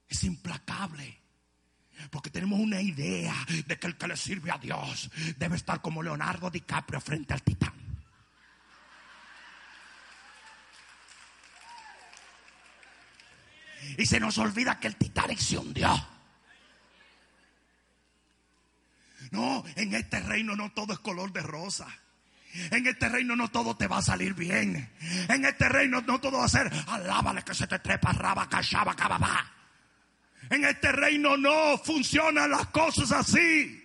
[0.10, 1.22] Es implacable.
[2.10, 3.36] Porque tenemos una idea
[3.68, 7.44] de que el que le sirve a Dios debe estar como Leonardo DiCaprio frente al
[7.44, 7.76] titán.
[14.00, 15.94] Y se nos olvida que el Titanic se hundió.
[19.30, 21.88] No, en este reino no todo es color de rosa.
[22.72, 24.90] En este reino no todo te va a salir bien.
[25.30, 28.96] En este reino no todo va a ser alábale que se te trepa raba cachaba
[28.96, 29.52] cababa.
[30.50, 33.82] En este reino no funcionan las cosas así.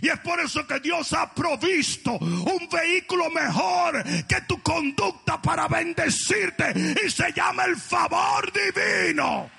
[0.00, 5.68] Y es por eso que Dios ha provisto un vehículo mejor que tu conducta para
[5.68, 6.96] bendecirte.
[7.04, 9.50] Y se llama el favor divino.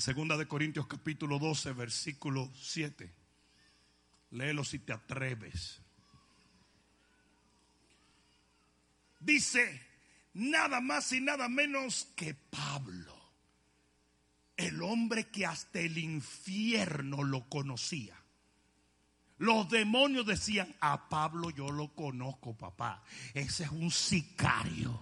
[0.00, 3.12] En segunda de Corintios capítulo 12, versículo 7.
[4.30, 5.78] Léelo si te atreves.
[9.18, 9.86] Dice,
[10.32, 13.14] nada más y nada menos que Pablo,
[14.56, 18.16] el hombre que hasta el infierno lo conocía.
[19.36, 23.04] Los demonios decían, a Pablo yo lo conozco, papá.
[23.34, 24.98] Ese es un sicario.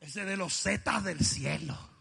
[0.00, 1.91] Ese de los zetas del cielo.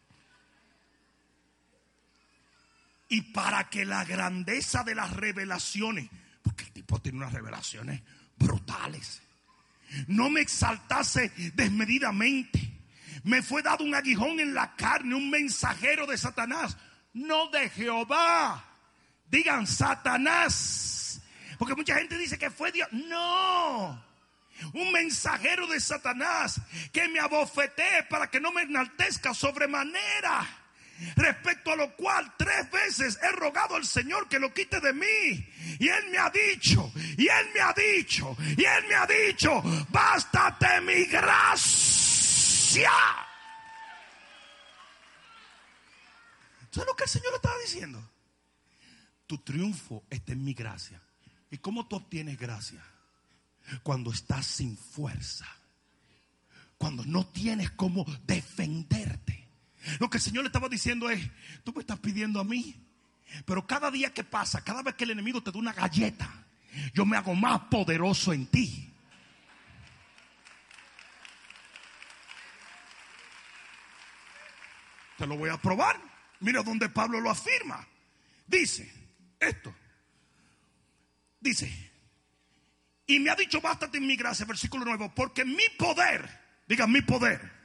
[3.12, 6.10] Y para que la grandeza de las revelaciones,
[6.42, 8.02] porque el tipo tiene unas revelaciones
[8.38, 9.22] brutales,
[10.08, 12.72] no me exaltase desmedidamente.
[13.26, 16.78] Me fue dado un aguijón en la carne, un mensajero de Satanás,
[17.12, 18.64] no de Jehová.
[19.28, 21.22] Digan Satanás.
[21.60, 22.88] Porque mucha gente dice que fue Dios.
[22.94, 24.02] No.
[24.72, 26.62] Un mensajero de Satanás
[26.94, 30.61] que me abofetee para que no me enaltezca sobremanera.
[31.16, 35.48] Respecto a lo cual tres veces he rogado al Señor que lo quite de mí.
[35.80, 39.62] Y Él me ha dicho, y Él me ha dicho, y Él me ha dicho,
[39.90, 42.92] bástate mi gracia.
[46.72, 48.10] ¿Sabes lo que el Señor estaba diciendo?
[49.28, 51.02] Tu triunfo está en mi gracia.
[51.50, 52.82] ¿Y cómo tú obtienes gracia?
[53.84, 55.48] Cuando estás sin fuerza.
[56.78, 59.41] Cuando no tienes cómo defenderte
[60.00, 61.22] lo que el Señor le estaba diciendo es,
[61.64, 62.76] tú me estás pidiendo a mí,
[63.46, 66.30] pero cada día que pasa, cada vez que el enemigo te da una galleta,
[66.94, 68.88] yo me hago más poderoso en ti.
[75.18, 76.00] Te lo voy a probar.
[76.40, 77.88] Mira donde Pablo lo afirma.
[78.48, 78.92] Dice
[79.40, 79.74] esto.
[81.40, 81.92] Dice,
[83.06, 86.28] y me ha dicho, bástate en mi gracia, versículo nuevo, porque mi poder,
[86.68, 87.61] diga mi poder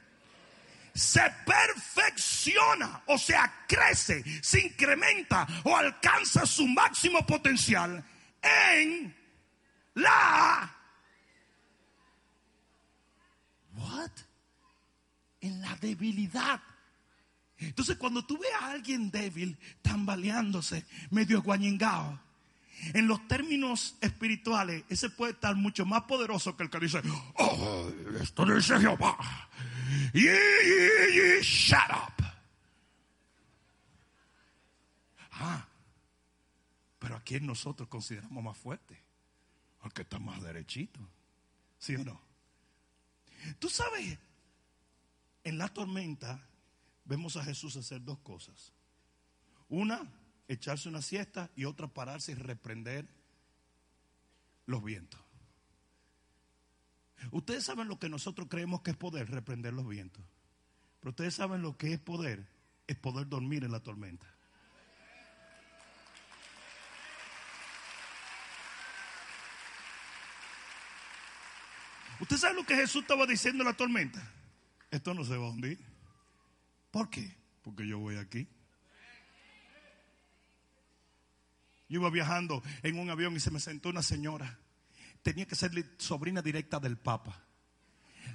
[0.97, 8.03] se perfecciona, o sea, crece, se incrementa o alcanza su máximo potencial
[8.41, 9.15] en
[9.93, 10.73] la
[13.75, 14.11] What?
[15.41, 16.59] En la debilidad.
[17.59, 22.19] Entonces, cuando tú ves a alguien débil tambaleándose, medio guañingao,
[22.93, 27.01] en los términos espirituales, ese puede estar mucho más poderoso que el que dice,
[27.35, 27.89] oh,
[28.21, 29.17] esto dice Jehová.
[30.13, 32.25] Y shut up.
[35.31, 35.67] Ah,
[36.99, 38.99] pero a quién nosotros consideramos más fuerte,
[39.81, 40.99] al que está más derechito,
[41.77, 42.19] ¿sí o no?
[43.59, 44.17] Tú sabes,
[45.43, 46.41] en la tormenta
[47.05, 48.73] vemos a Jesús hacer dos cosas.
[49.69, 50.01] Una,
[50.47, 53.07] echarse una siesta y otra pararse y reprender
[54.65, 55.19] los vientos.
[57.31, 60.23] Ustedes saben lo que nosotros creemos que es poder, reprender los vientos.
[60.99, 62.47] Pero ustedes saben lo que es poder,
[62.85, 64.27] es poder dormir en la tormenta.
[72.19, 74.21] ¿Usted sabe lo que Jesús estaba diciendo en la tormenta?
[74.89, 75.79] Esto no se va a hundir.
[76.89, 77.35] ¿Por qué?
[77.61, 78.47] Porque yo voy aquí.
[81.89, 84.59] Yo iba viajando en un avión y se me sentó una señora.
[85.21, 87.43] Tenía que ser sobrina directa del Papa.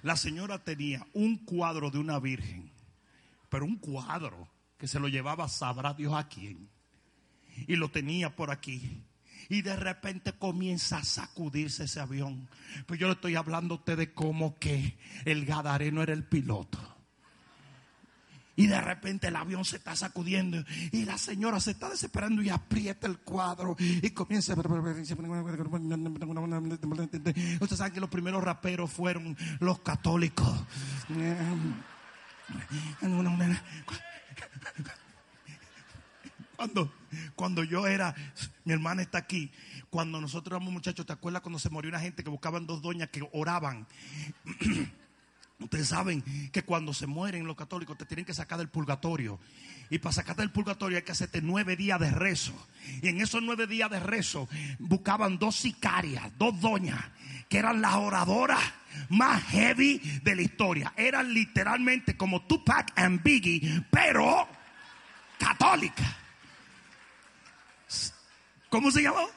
[0.03, 2.73] La señora tenía un cuadro de una virgen,
[3.49, 4.49] pero un cuadro
[4.79, 6.69] que se lo llevaba, sabrá Dios a quién.
[7.69, 9.05] Y lo tenía por aquí.
[9.49, 12.49] Y de repente comienza a sacudirse ese avión.
[12.87, 16.92] Pues yo le estoy hablando a usted de cómo que el Gadareno era el piloto.
[18.55, 22.51] Y de repente el avión se está sacudiendo y la señora se está desesperando y
[22.51, 24.55] aprieta el cuadro y comienza.
[24.55, 24.99] Ustedes
[27.79, 30.65] saben que los primeros raperos fueron los católicos.
[36.57, 36.93] Cuando,
[37.35, 38.15] cuando yo era,
[38.65, 39.51] mi hermana está aquí,
[39.91, 43.09] cuando nosotros éramos muchachos, ¿te acuerdas cuando se murió una gente que buscaban dos doñas
[43.09, 43.87] que oraban?
[45.59, 49.39] Ustedes saben que cuando se mueren los católicos te tienen que sacar del purgatorio.
[49.91, 52.55] Y para sacarte del purgatorio hay que hacerte nueve días de rezo.
[53.03, 54.49] Y en esos nueve días de rezo
[54.79, 57.01] buscaban dos sicarias, dos doñas,
[57.49, 58.61] que eran las oradoras
[59.11, 60.93] más heavy de la historia.
[60.97, 64.49] Eran literalmente como Tupac and Biggie, pero
[65.39, 66.17] católica.
[68.71, 69.29] ¿Cómo se llamó?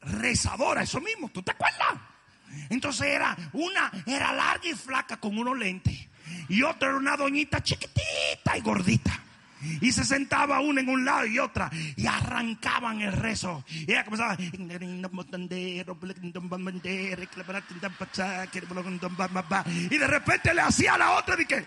[0.00, 2.07] Rezadora, eso mismo, ¿tú te acuerdas?
[2.70, 6.08] Entonces era una, era larga y flaca con unos lentes.
[6.48, 9.20] Y otra era una doñita chiquitita y gordita.
[9.80, 11.70] Y se sentaba una en un lado y otra.
[11.96, 13.64] Y arrancaban el rezo.
[13.68, 14.36] Y ella comenzaba.
[19.90, 21.64] Y de repente le hacía a la otra y que.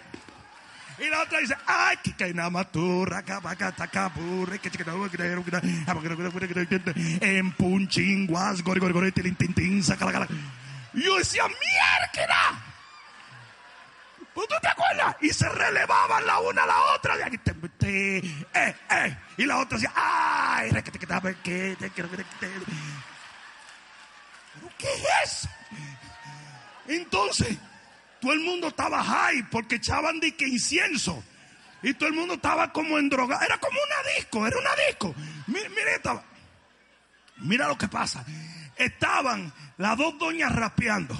[0.99, 4.85] Y la otra dice, ay, que que namaturra, cabacatacaburre, que chica,
[9.11, 10.27] tilin, tin, tin, saca la cara.
[10.93, 12.71] Y yo decía, mierda.
[14.33, 15.15] ¿Tú te acuerdas?
[15.21, 17.15] Y se relevaban la una a la otra.
[17.83, 18.21] Eh,
[18.53, 19.17] eh.
[19.37, 20.71] Y la otra decía, ay,
[24.77, 24.89] ¿qué
[25.23, 25.47] es?
[26.87, 27.57] Entonces,
[28.19, 31.23] todo el mundo estaba high porque echaban de que incienso.
[31.83, 33.39] Y todo el mundo estaba como en droga.
[33.43, 35.15] Era como una disco, era una disco.
[35.47, 36.23] Mira, mira,
[37.37, 38.25] mira lo que pasa.
[38.75, 41.17] Estaban las dos doñas rapeando.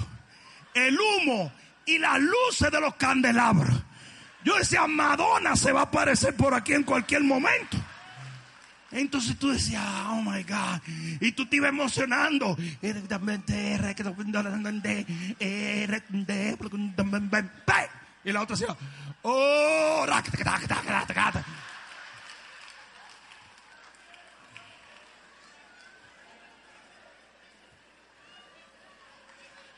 [0.72, 1.52] El humo
[1.84, 3.74] y las luces de los candelabros.
[4.44, 7.76] Yo decía, Madonna se va a aparecer por aquí en cualquier momento.
[8.92, 10.80] Entonces tú decías, oh my God.
[11.20, 12.56] Y tú te ibas emocionando.
[18.24, 18.76] Y la otra decía,
[19.22, 20.06] oh,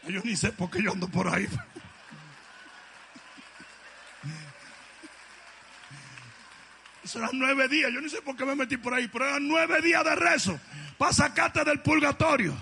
[0.08, 1.48] Yo ni sé por qué yo ando por ahí.
[7.02, 7.92] Eso eran nueve días.
[7.92, 10.58] Yo no sé por qué me metí por ahí, pero eran nueve días de rezo
[10.98, 12.54] para sacarte del purgatorio.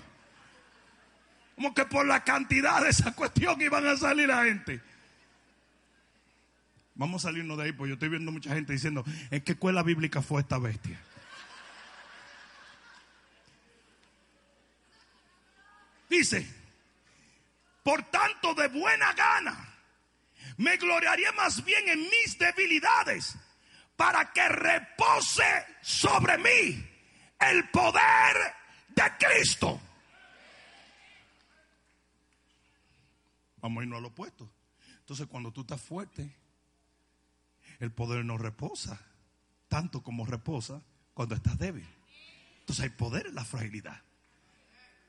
[1.55, 4.81] Como que por la cantidad de esa cuestión iban a salir la gente.
[6.95, 9.83] Vamos a salirnos de ahí, porque yo estoy viendo mucha gente diciendo, ¿en qué escuela
[9.83, 11.01] bíblica fue esta bestia?
[16.11, 16.62] Dice,
[17.83, 19.69] por tanto, de buena gana,
[20.57, 23.37] me gloriaré más bien en mis debilidades
[23.97, 26.91] para que repose sobre mí
[27.41, 28.55] el poder
[28.89, 29.81] de Cristo.
[33.59, 34.51] Vamos a irnos al opuesto.
[34.99, 36.37] Entonces, cuando tú estás fuerte,
[37.79, 39.01] el poder no reposa
[39.73, 40.83] tanto como reposa
[41.15, 41.89] cuando estás débil.
[42.61, 44.03] Entonces hay poder en la fragilidad.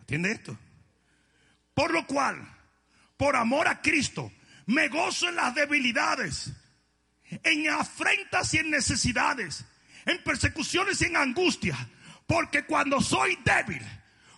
[0.01, 0.57] ¿Atiende esto?
[1.73, 2.47] Por lo cual,
[3.17, 4.31] por amor a Cristo,
[4.65, 6.51] me gozo en las debilidades,
[7.43, 9.65] en afrentas y en necesidades,
[10.05, 11.77] en persecuciones y en angustia,
[12.27, 13.83] porque cuando soy débil,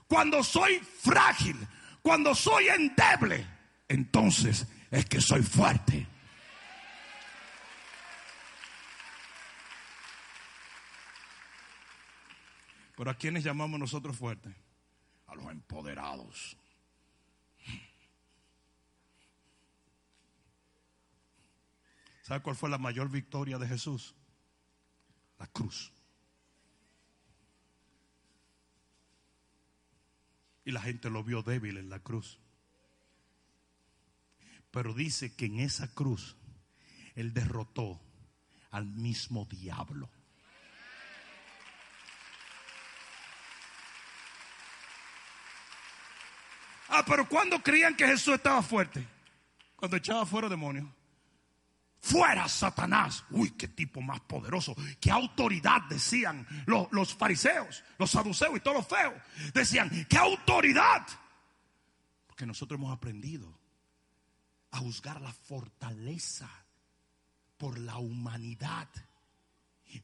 [0.08, 1.56] cuando soy frágil,
[2.02, 3.46] cuando soy endeble,
[3.88, 6.08] entonces es que soy fuerte.
[12.96, 14.54] Pero ¿a quiénes llamamos nosotros fuertes?
[15.28, 16.58] A los empoderados.
[22.26, 24.16] ¿Sabe cuál fue la mayor victoria de Jesús?
[25.38, 25.94] La cruz.
[30.64, 32.40] Y la gente lo vio débil en la cruz.
[34.72, 36.36] Pero dice que en esa cruz
[37.14, 38.02] Él derrotó
[38.72, 40.10] al mismo diablo.
[46.90, 49.06] Ah, pero cuando creían que Jesús estaba fuerte?
[49.76, 50.95] Cuando echaba fuera demonios.
[52.06, 53.24] Fuera Satanás.
[53.32, 54.76] Uy, qué tipo más poderoso.
[55.02, 59.16] Qué autoridad decían los, los, fariseos, los saduceos y todos los feos.
[59.56, 61.04] Decían, qué autoridad.
[62.28, 63.52] Porque nosotros hemos aprendido
[64.70, 66.48] a juzgar la fortaleza
[67.58, 68.88] por la humanidad.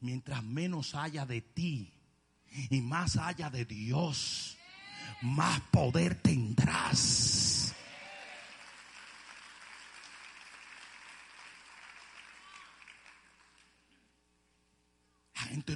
[0.00, 1.94] Mientras menos haya de ti
[2.68, 4.58] y más haya de Dios,
[5.20, 7.31] más poder tendrás.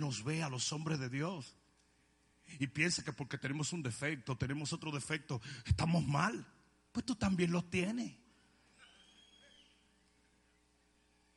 [0.01, 1.57] Nos ve a los hombres de Dios
[2.59, 6.47] y piensa que porque tenemos un defecto, tenemos otro defecto, estamos mal.
[6.93, 8.15] Pues tú también los tienes.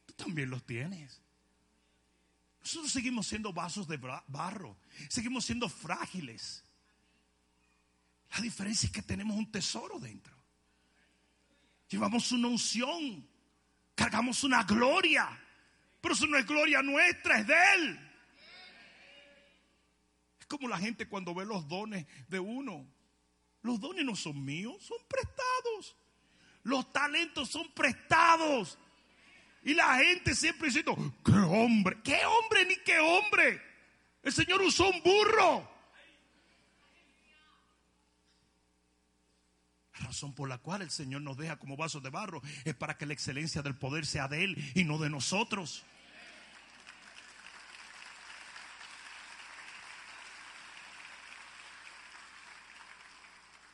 [0.05, 1.21] Tú también los tienes.
[2.61, 3.97] Nosotros seguimos siendo vasos de
[4.27, 4.77] barro,
[5.09, 6.63] seguimos siendo frágiles.
[8.31, 10.37] La diferencia es que tenemos un tesoro dentro.
[11.89, 13.27] Llevamos una unción,
[13.95, 15.27] cargamos una gloria,
[15.99, 18.08] pero eso no es gloria nuestra, es de Él
[20.49, 22.85] como la gente cuando ve los dones de uno.
[23.61, 25.95] Los dones no son míos, son prestados.
[26.63, 28.77] Los talentos son prestados.
[29.63, 31.97] Y la gente siempre diciendo, ¿qué hombre?
[32.03, 33.61] ¿Qué hombre ni qué hombre?
[34.23, 35.69] El Señor usó un burro.
[39.99, 42.97] La razón por la cual el Señor nos deja como vasos de barro es para
[42.97, 45.83] que la excelencia del poder sea de Él y no de nosotros.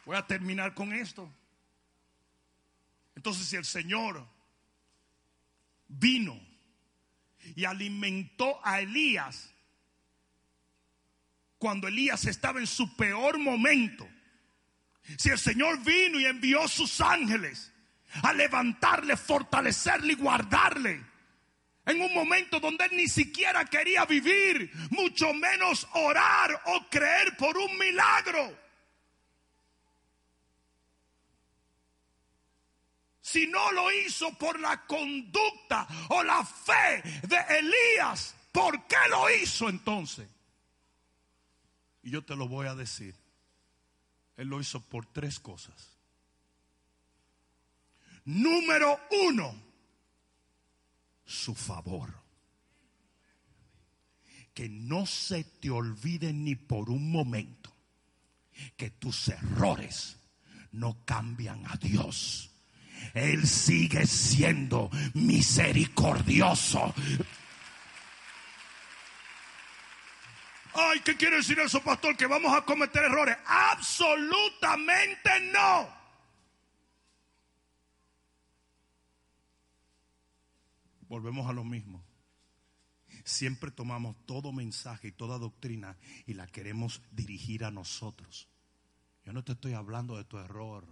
[0.05, 1.31] Voy a terminar con esto.
[3.15, 4.25] Entonces, si el Señor
[5.87, 6.39] vino
[7.55, 9.51] y alimentó a Elías
[11.57, 14.07] cuando Elías estaba en su peor momento,
[15.17, 17.71] si el Señor vino y envió sus ángeles
[18.21, 21.03] a levantarle, fortalecerle y guardarle,
[21.85, 27.57] en un momento donde él ni siquiera quería vivir, mucho menos orar o creer por
[27.57, 28.64] un milagro.
[33.35, 39.29] Si no lo hizo por la conducta o la fe de Elías, ¿por qué lo
[39.29, 40.25] hizo entonces?
[42.01, 43.13] Y yo te lo voy a decir.
[44.37, 45.97] Él lo hizo por tres cosas.
[48.23, 49.53] Número uno,
[51.25, 52.13] su favor.
[54.53, 57.75] Que no se te olvide ni por un momento
[58.77, 60.19] que tus errores
[60.71, 62.54] no cambian a Dios
[63.13, 66.93] él sigue siendo misericordioso.
[70.73, 72.17] Ay, ¿qué quiere decir eso, pastor?
[72.17, 73.37] Que vamos a cometer errores.
[73.45, 75.87] Absolutamente no.
[81.07, 82.03] Volvemos a lo mismo.
[83.23, 88.49] Siempre tomamos todo mensaje y toda doctrina y la queremos dirigir a nosotros.
[89.23, 90.85] Yo no te estoy hablando de tu error.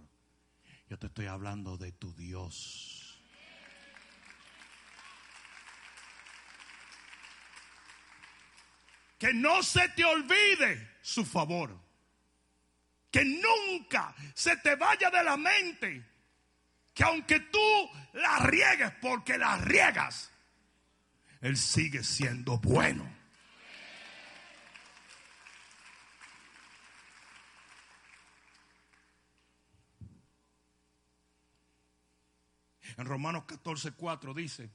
[0.88, 3.22] Yo te estoy hablando de tu Dios.
[9.18, 11.78] Que no se te olvide su favor.
[13.10, 16.14] Que nunca se te vaya de la mente
[16.94, 20.30] que aunque tú la riegues porque la riegas,
[21.40, 23.04] Él sigue siendo bueno.
[32.96, 34.70] En Romanos 14, 4 dice,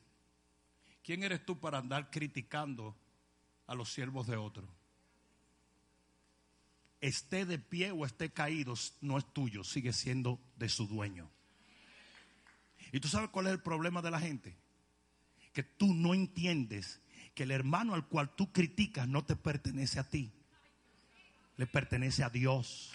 [1.04, 2.96] ¿quién eres tú para andar criticando
[3.68, 4.68] a los siervos de otro?
[7.02, 11.30] Esté de pie o esté caído, no es tuyo, sigue siendo de su dueño.
[12.92, 14.58] ¿Y tú sabes cuál es el problema de la gente?
[15.54, 17.00] Que tú no entiendes
[17.34, 20.32] que el hermano al cual tú criticas no te pertenece a ti,
[21.56, 22.92] le pertenece a Dios.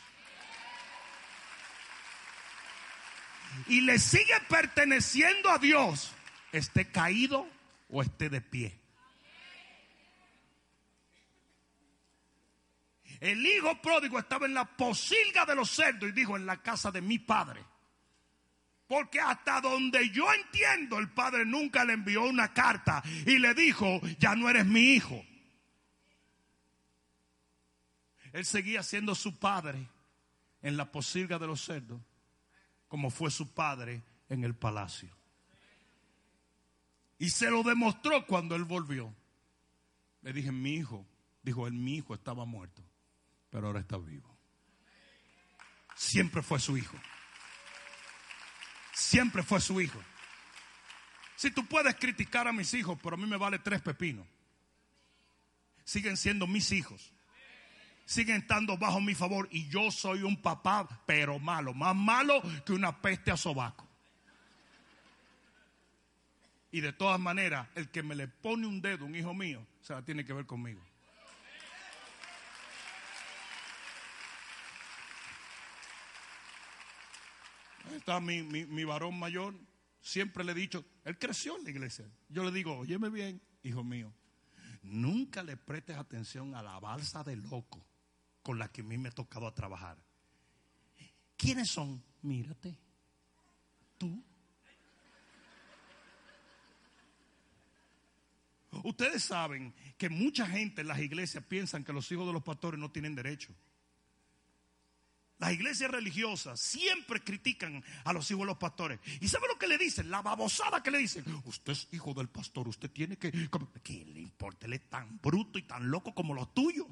[3.68, 6.12] Y le sigue perteneciendo a Dios,
[6.52, 7.48] esté caído
[7.88, 8.78] o esté de pie.
[13.20, 16.90] El hijo pródigo estaba en la posilga de los cerdos y dijo en la casa
[16.90, 17.64] de mi padre.
[18.86, 24.00] Porque hasta donde yo entiendo, el padre nunca le envió una carta y le dijo,
[24.18, 25.24] ya no eres mi hijo.
[28.32, 29.88] Él seguía siendo su padre
[30.60, 32.00] en la posilga de los cerdos
[32.94, 35.10] como fue su padre en el palacio.
[37.18, 39.12] Y se lo demostró cuando él volvió.
[40.22, 41.04] Le dije, mi hijo,
[41.42, 42.84] dijo él, mi hijo estaba muerto,
[43.50, 44.32] pero ahora está vivo.
[45.96, 46.96] Siempre fue su hijo.
[48.92, 50.00] Siempre fue su hijo.
[51.34, 54.24] Si tú puedes criticar a mis hijos, pero a mí me vale tres pepinos.
[55.82, 57.12] Siguen siendo mis hijos
[58.04, 62.72] siguen estando bajo mi favor y yo soy un papá, pero malo, más malo que
[62.72, 63.86] una peste a sobaco.
[66.70, 69.94] Y de todas maneras, el que me le pone un dedo, un hijo mío, se
[69.94, 70.80] la tiene que ver conmigo.
[77.94, 79.54] Está mi, mi, mi varón mayor.
[80.00, 82.06] Siempre le he dicho, él creció en la iglesia.
[82.28, 84.12] Yo le digo, óyeme bien, hijo mío,
[84.82, 87.86] nunca le prestes atención a la balsa de loco
[88.44, 89.96] con la que a mí me ha tocado a trabajar.
[91.36, 92.04] ¿Quiénes son?
[92.22, 92.78] Mírate.
[93.98, 94.22] Tú.
[98.84, 102.78] Ustedes saben que mucha gente en las iglesias piensan que los hijos de los pastores
[102.78, 103.54] no tienen derecho.
[105.38, 109.00] Las iglesias religiosas siempre critican a los hijos de los pastores.
[109.22, 110.10] ¿Y sabe lo que le dicen?
[110.10, 111.24] La babosada que le dicen.
[111.44, 113.32] Usted es hijo del pastor, usted tiene que...
[113.82, 114.66] ¿Qué le importa?
[114.66, 116.86] Él es tan bruto y tan loco como los tuyos.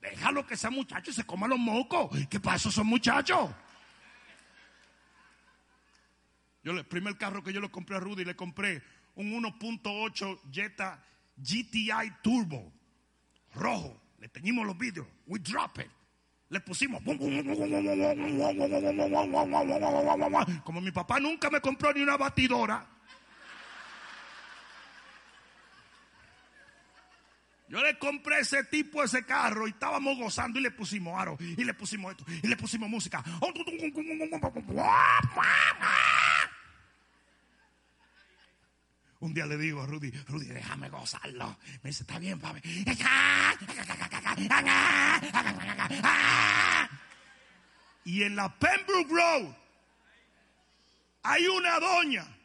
[0.00, 2.10] Déjalo que sea muchacho y se coma los mocos.
[2.28, 2.70] ¿Qué pasa?
[2.70, 3.50] Son muchachos.
[6.62, 8.82] Yo el primer carro que yo le compré a Rudy le compré
[9.14, 11.02] un 1.8 Jetta
[11.36, 12.72] GTI Turbo
[13.54, 14.00] rojo.
[14.18, 15.06] Le teñimos los vidrios.
[15.26, 15.90] We drop it.
[16.50, 17.02] Le pusimos.
[20.64, 22.86] Como mi papá nunca me compró ni una batidora.
[27.68, 31.64] Yo le compré ese tipo ese carro y estábamos gozando y le pusimos aro y
[31.64, 33.22] le pusimos esto y le pusimos música.
[39.20, 41.58] Un día le digo a Rudy, Rudy, déjame gozarlo.
[41.82, 42.60] Me dice, está bien, papi.
[48.04, 49.54] Y en la Pembroke Road
[51.24, 52.37] hay una doña.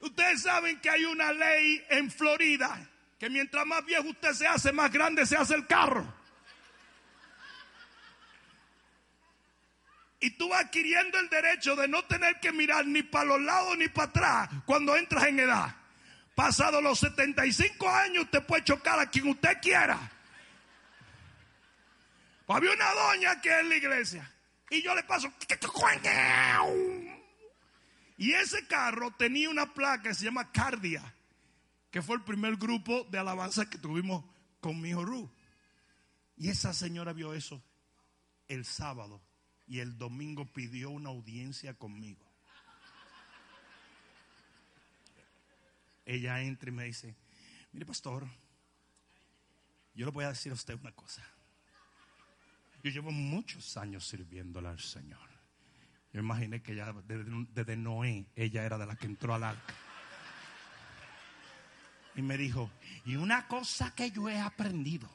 [0.00, 2.88] Ustedes saben que hay una ley en Florida
[3.18, 6.10] que mientras más viejo usted se hace, más grande se hace el carro.
[10.20, 13.76] Y tú vas adquiriendo el derecho de no tener que mirar ni para los lados
[13.76, 15.74] ni para atrás cuando entras en edad.
[16.34, 19.98] Pasado los 75 años, usted puede chocar a quien usted quiera.
[22.48, 24.30] Había una doña que es la iglesia.
[24.70, 25.30] Y yo le paso.
[28.20, 31.14] Y ese carro tenía una placa que se llama Cardia,
[31.90, 34.22] que fue el primer grupo de alabanza que tuvimos
[34.60, 35.32] con mi hijo Ru.
[36.36, 37.62] Y esa señora vio eso
[38.46, 39.22] el sábado
[39.66, 42.30] y el domingo pidió una audiencia conmigo.
[46.04, 47.16] Ella entra y me dice,
[47.72, 48.28] mire pastor,
[49.94, 51.26] yo le voy a decir a usted una cosa.
[52.82, 55.29] Yo llevo muchos años sirviéndole al Señor.
[56.12, 59.74] Yo imaginé que ya desde, Noé ella era de la que entró al arca.
[62.16, 62.70] Y me dijo,
[63.04, 65.08] y una cosa que yo he aprendido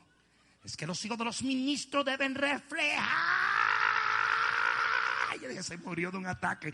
[0.64, 3.66] es que los hijos de los ministros deben reflejar
[5.62, 6.72] se murió de un ataque.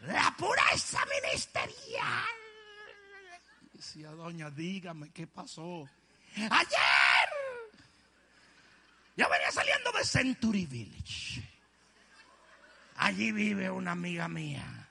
[0.00, 2.24] La pureza ministerial.
[3.72, 5.88] Decía, doña, dígame qué pasó.
[6.36, 6.93] Ayer
[9.16, 11.40] yo venía saliendo de Century Village.
[12.96, 14.88] Allí vive una amiga mía.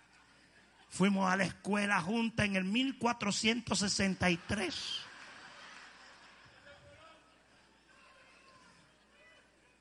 [0.90, 5.02] Fuimos a la escuela junta en el 1463.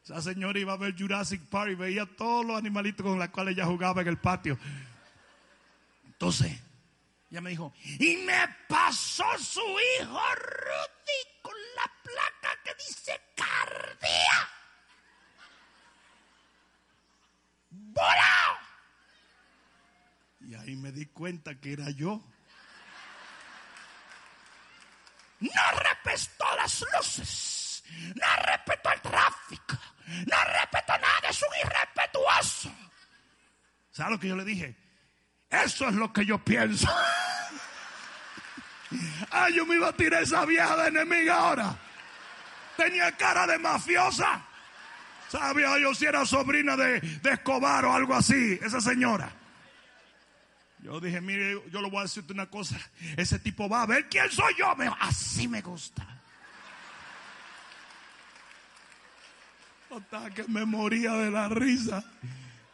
[0.05, 3.55] Esa señora iba a ver Jurassic Park y veía todos los animalitos con los cuales
[3.55, 4.59] ella jugaba en el patio.
[6.07, 6.59] Entonces,
[7.31, 12.42] ella me dijo, y me pasó su hijo Rudy con la placa
[13.35, 14.49] Cardia.
[17.71, 18.59] ¡Volado!
[20.41, 22.23] Y ahí me di cuenta que era yo.
[25.41, 32.73] No respetó las luces, no respetó el tráfico, no respeto nada, es un irrespetuoso.
[33.91, 34.77] ¿Sabes lo que yo le dije?
[35.51, 36.89] Eso es lo que yo pienso.
[39.31, 41.79] Ah, yo me iba a tirar esa vieja de enemiga ahora.
[42.83, 44.43] Tenía cara de mafiosa.
[45.29, 49.33] Sabía yo si era sobrina de, Escobar o algo así, esa señora.
[50.81, 52.77] Yo dije, mire, yo le voy a decirte una cosa.
[53.17, 54.75] Ese tipo va a ver quién soy yo.
[54.99, 56.07] Así me gusta.
[60.35, 62.05] que me moría de la risa.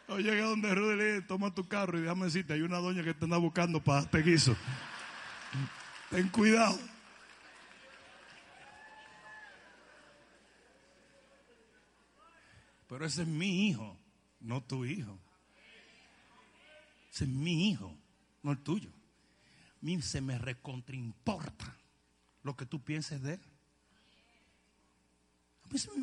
[0.07, 3.03] Yo llegué donde Rudy le dije, toma tu carro y déjame decirte, hay una doña
[3.03, 4.55] que te anda buscando para darte guiso.
[6.09, 6.79] Ten cuidado.
[12.89, 13.95] Pero ese es mi hijo,
[14.39, 15.17] no tu hijo.
[17.11, 17.95] Ese es mi hijo,
[18.41, 18.89] no el tuyo.
[18.89, 21.77] A mí se me recontraimporta
[22.43, 23.41] lo que tú pienses de él.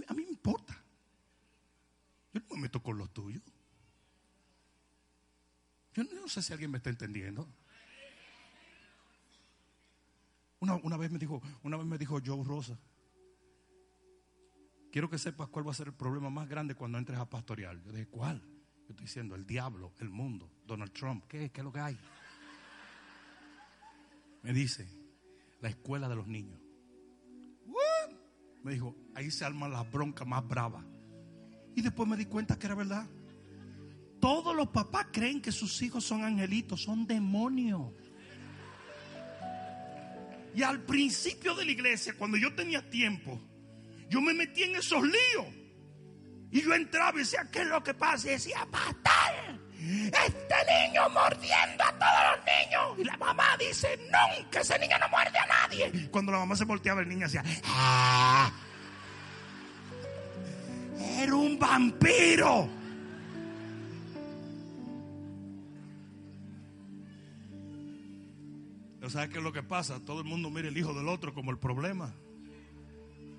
[0.09, 0.81] A mí, me importa.
[2.33, 3.43] Yo no me meto con los tuyos.
[5.95, 7.49] Yo no sé si alguien me está entendiendo.
[10.61, 12.79] Una, vez me dijo, una vez me dijo Joe Rosa,
[14.91, 17.81] quiero que sepas cuál va a ser el problema más grande cuando entres a pastorear.
[17.83, 18.41] Yo dije, ¿cuál?
[18.41, 21.99] Yo estoy diciendo, el diablo, el mundo, Donald Trump, ¿qué, qué es lo que hay?
[24.43, 24.89] Me dice,
[25.61, 26.61] la escuela de los niños.
[28.63, 30.85] Me dijo, ahí se arman las broncas más bravas.
[31.77, 33.09] Y después me di cuenta que era verdad.
[34.21, 37.93] Todos los papás creen que sus hijos son angelitos, son demonios.
[40.55, 43.41] Y al principio de la iglesia, cuando yo tenía tiempo,
[44.09, 45.47] yo me metí en esos líos.
[46.51, 48.29] Y yo entraba y decía, ¿qué es lo que pasa?
[48.29, 50.55] Y decía, pastor, este
[50.89, 52.99] niño mordiendo a todos los niños.
[52.99, 56.09] Y la mamá dice, nunca ese niño no muerde a nadie.
[56.11, 58.51] Cuando la mamá se volteaba, el niño hacía, ¡Ah!
[61.19, 62.69] Era un vampiro.
[69.09, 70.01] ¿Sabes qué es lo que pasa?
[70.05, 72.13] Todo el mundo mira el hijo del otro como el problema.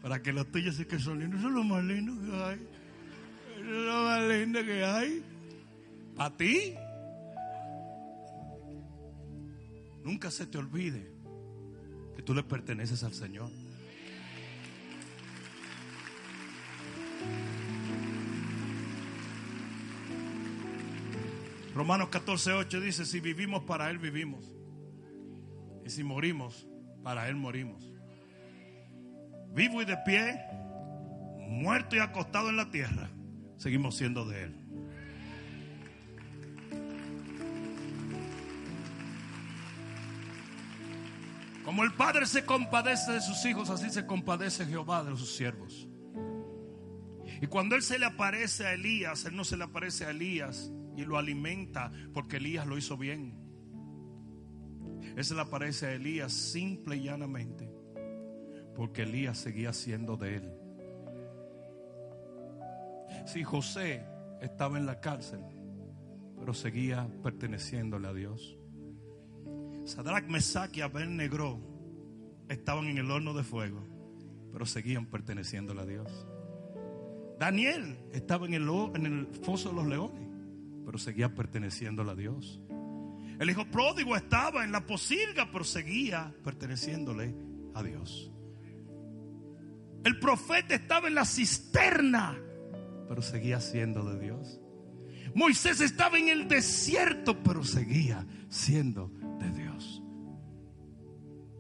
[0.02, 1.40] Para que los tuyos sí que son lindos.
[1.40, 2.68] Eso es lo más lindo que hay.
[3.56, 5.24] Eso es lo más lindo que hay.
[6.18, 6.76] ¿A ti?
[10.04, 11.12] Nunca se te olvide
[12.16, 13.50] que tú le perteneces al Señor.
[21.76, 24.44] Romanos 14, 8 dice, si vivimos para Él vivimos.
[25.86, 26.68] Y si morimos,
[27.04, 27.97] para Él morimos.
[29.54, 30.40] Vivo y de pie,
[31.50, 33.10] muerto y acostado en la tierra,
[33.58, 34.56] seguimos siendo de Él.
[41.64, 45.88] Como el Padre se compadece de sus hijos, así se compadece Jehová de sus siervos.
[47.42, 50.72] Y cuando Él se le aparece a Elías, Él no se le aparece a Elías
[50.96, 53.38] y lo alimenta porque Elías lo hizo bien.
[55.16, 57.77] Él se le aparece a Elías simple y llanamente
[58.78, 60.54] porque Elías seguía siendo de él.
[63.26, 64.06] Si José
[64.40, 65.42] estaba en la cárcel,
[66.40, 68.58] pero seguía perteneciéndole a Dios.
[69.84, 71.60] Sadrach, Mesach y Abednego
[72.48, 73.84] estaban en el horno de fuego,
[74.54, 76.28] pero seguían perteneciéndole a Dios.
[77.38, 80.28] Daniel estaba en el, en el foso de los leones
[80.88, 82.62] pero seguía perteneciéndole a Dios.
[83.42, 87.36] El hijo pródigo estaba en la posilga, pero seguía perteneciéndole
[87.74, 88.32] a Dios.
[90.08, 92.36] El profeta estaba en la cisterna,
[93.08, 94.60] pero seguía siendo de Dios.
[95.36, 100.02] Moisés estaba en el desierto, pero seguía siendo de Dios.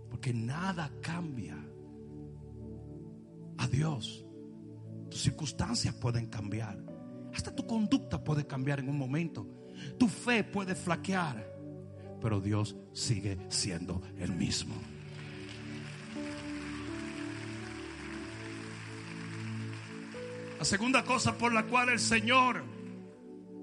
[0.09, 1.57] Porque nada cambia
[3.57, 4.25] a Dios.
[5.11, 6.87] Tus circunstancias pueden cambiar
[7.37, 9.47] hasta tu conducta puede cambiar en un momento.
[9.99, 11.45] Tu fe puede flaquear.
[12.19, 14.73] Pero Dios sigue siendo el mismo.
[20.57, 22.63] La segunda cosa por la cual el Señor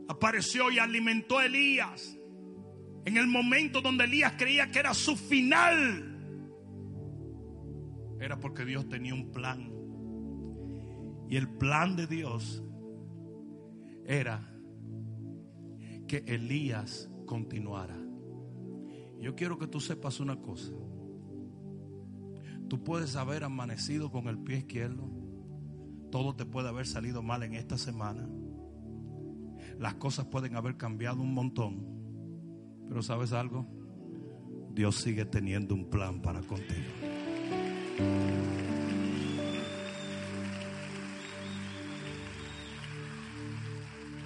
[0.08, 2.16] apareció y alimentó a Elías
[3.04, 6.10] en el momento donde Elías creía que era su final,
[8.18, 9.70] era porque Dios tenía un plan.
[11.28, 12.62] Y el plan de Dios
[14.06, 14.50] era
[16.06, 17.98] que Elías continuara.
[19.20, 20.72] Yo quiero que tú sepas una cosa.
[22.68, 25.23] Tú puedes haber amanecido con el pie izquierdo.
[26.14, 28.24] Todo te puede haber salido mal en esta semana.
[29.80, 31.84] Las cosas pueden haber cambiado un montón.
[32.88, 33.66] Pero ¿sabes algo?
[34.70, 36.86] Dios sigue teniendo un plan para contigo.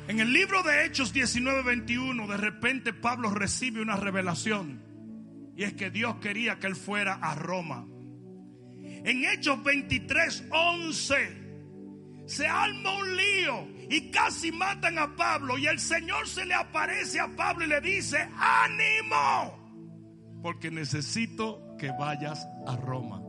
[0.08, 4.82] En el libro de Hechos 19:21, de repente Pablo recibe una revelación.
[5.56, 7.86] Y es que Dios quería que él fuera a Roma.
[8.76, 11.37] En Hechos 23:11
[12.28, 15.58] se arma un lío y casi matan a Pablo.
[15.58, 19.58] Y el Señor se le aparece a Pablo y le dice, ánimo,
[20.42, 23.20] porque necesito que vayas a Roma.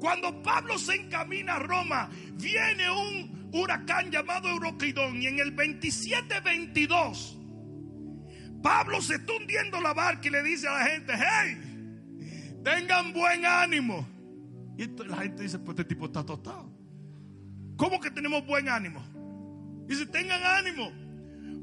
[0.00, 7.44] Cuando Pablo se encamina a Roma, viene un huracán llamado Euroquidón y en el 27-22
[8.64, 13.44] Pablo se está hundiendo la barca y le dice a la gente, hey, tengan buen
[13.44, 14.08] ánimo.
[14.78, 16.73] Y la gente dice, pues este tipo está tostado.
[17.76, 19.04] ¿Cómo que tenemos buen ánimo?
[19.86, 20.92] Dice, tengan ánimo,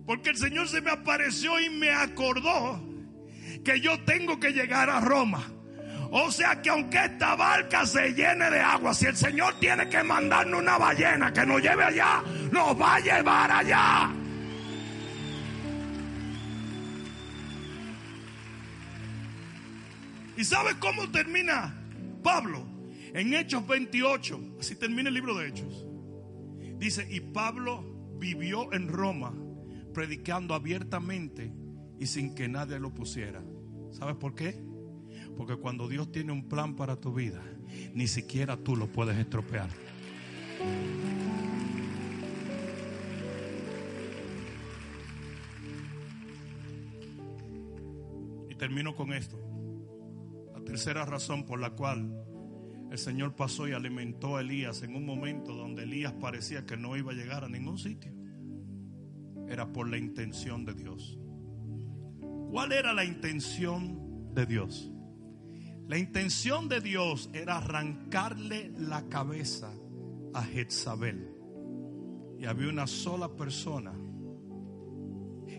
[0.05, 2.81] porque el Señor se me apareció y me acordó
[3.63, 5.43] que yo tengo que llegar a Roma.
[6.13, 10.03] O sea que aunque esta barca se llene de agua, si el Señor tiene que
[10.03, 14.11] mandarnos una ballena que nos lleve allá, nos va a llevar allá.
[20.35, 21.73] ¿Y sabes cómo termina
[22.21, 22.65] Pablo?
[23.13, 25.85] En Hechos 28, así termina el libro de Hechos.
[26.81, 27.85] Dice, y Pablo
[28.17, 29.35] vivió en Roma
[29.93, 31.53] predicando abiertamente
[31.99, 33.43] y sin que nadie lo pusiera.
[33.91, 34.59] ¿Sabes por qué?
[35.37, 37.39] Porque cuando Dios tiene un plan para tu vida,
[37.93, 39.69] ni siquiera tú lo puedes estropear.
[48.49, 49.37] Y termino con esto.
[50.51, 52.25] La tercera razón por la cual
[52.91, 56.97] el Señor pasó y alimentó a Elías en un momento donde Elías parecía que no
[56.97, 58.11] iba a llegar a ningún sitio.
[59.47, 61.17] Era por la intención de Dios.
[62.49, 64.91] ¿Cuál era la intención de Dios?
[65.87, 69.71] La intención de Dios era arrancarle la cabeza
[70.33, 71.33] a Jezabel.
[72.39, 73.93] Y había una sola persona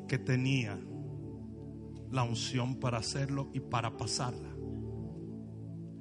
[0.06, 0.78] que tenía
[2.10, 4.54] la unción para hacerlo y para pasarla.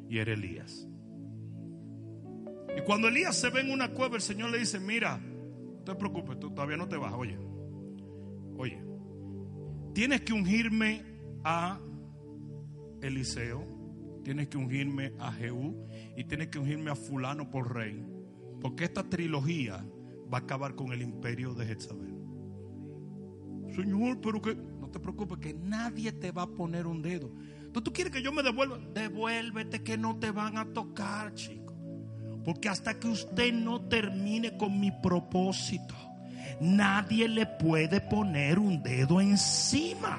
[0.10, 0.91] Y era Elías.
[2.78, 5.96] Y cuando Elías se ve en una cueva, el Señor le dice, mira, no te
[5.96, 7.38] preocupes, tú todavía no te vas, oye,
[8.58, 8.82] oye,
[9.94, 11.04] tienes que ungirme
[11.44, 11.80] a
[13.02, 13.66] Eliseo,
[14.24, 18.06] tienes que ungirme a Jehú y tienes que ungirme a fulano por rey,
[18.62, 19.86] porque esta trilogía
[20.32, 22.16] va a acabar con el imperio de Jezabel.
[23.76, 27.32] Señor, pero que no te preocupes, que nadie te va a poner un dedo.
[27.72, 28.78] ¿Tú, tú quieres que yo me devuelva?
[28.94, 31.61] Devuélvete que no te van a tocar, chico.
[32.44, 35.96] Porque hasta que usted no termine con mi propósito,
[36.60, 40.18] nadie le puede poner un dedo encima.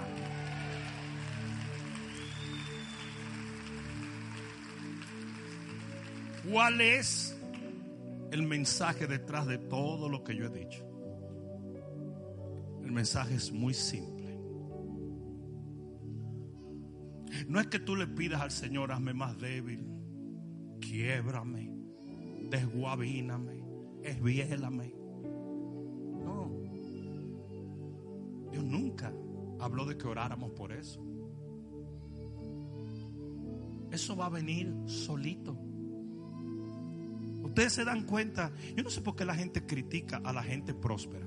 [6.50, 7.38] ¿Cuál es
[8.30, 10.84] el mensaje detrás de todo lo que yo he dicho?
[12.84, 14.12] El mensaje es muy simple.
[17.48, 19.86] No es que tú le pidas al Señor, hazme más débil,
[20.80, 21.71] quiebrame,
[22.52, 23.64] desguabíname,
[24.02, 24.94] esbiélame.
[26.22, 26.50] No.
[28.50, 29.12] Dios nunca
[29.58, 31.02] habló de que oráramos por eso.
[33.90, 35.56] Eso va a venir solito.
[37.42, 40.74] Ustedes se dan cuenta, yo no sé por qué la gente critica a la gente
[40.74, 41.26] próspera.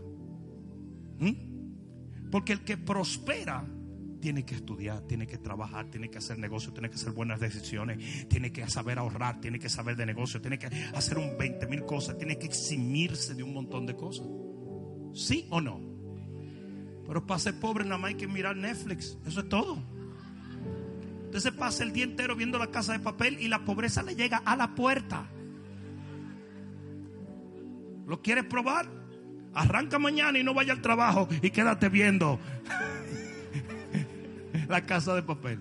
[1.19, 2.29] ¿Mm?
[2.29, 3.67] Porque el que prospera
[4.25, 8.27] tiene que estudiar, tiene que trabajar, tiene que hacer negocio, tiene que hacer buenas decisiones,
[8.27, 11.85] tiene que saber ahorrar, tiene que saber de negocio, tiene que hacer un 20 mil
[11.85, 14.25] cosas, tiene que eximirse de un montón de cosas.
[15.13, 15.79] ¿Sí o no?
[17.05, 19.77] Pero para ser pobre nada más hay que mirar Netflix, eso es todo.
[21.25, 24.15] Usted se pasa el día entero viendo la casa de papel y la pobreza le
[24.15, 25.29] llega a la puerta.
[28.07, 28.89] ¿Lo quieres probar?
[29.53, 32.39] Arranca mañana y no vaya al trabajo y quédate viendo
[34.69, 35.59] la casa de papel.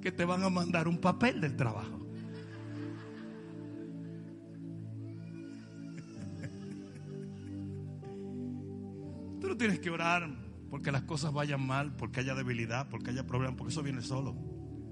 [0.00, 1.98] Que te van a mandar un papel del trabajo.
[9.40, 10.30] Tú no tienes que orar
[10.70, 14.36] porque las cosas vayan mal, porque haya debilidad, porque haya problemas, porque eso viene solo.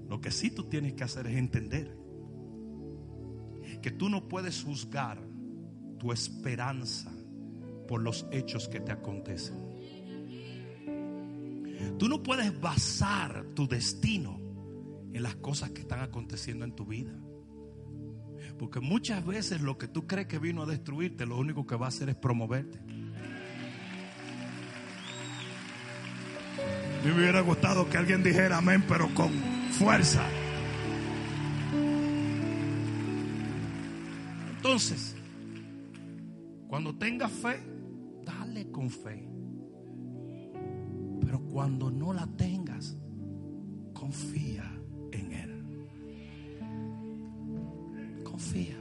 [0.09, 1.95] Lo que sí tú tienes que hacer es entender
[3.81, 5.21] que tú no puedes juzgar
[5.99, 7.11] tu esperanza
[7.87, 9.66] por los hechos que te acontecen.
[11.97, 14.39] Tú no puedes basar tu destino
[15.13, 17.13] en las cosas que están aconteciendo en tu vida.
[18.57, 21.85] Porque muchas veces lo que tú crees que vino a destruirte, lo único que va
[21.87, 22.79] a hacer es promoverte.
[27.03, 29.31] Me hubiera gustado que alguien dijera amén, pero con
[29.71, 30.23] fuerza.
[34.55, 35.15] Entonces,
[36.67, 37.61] cuando tengas fe,
[38.25, 39.36] dale con fe.
[41.39, 42.97] Cuando no la tengas,
[43.93, 44.71] confía
[45.11, 45.63] en Él.
[48.23, 48.77] Confía.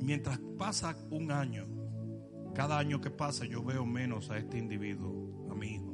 [0.00, 1.66] Mientras pasa un año,
[2.54, 5.93] cada año que pasa yo veo menos a este individuo, a mi hijo.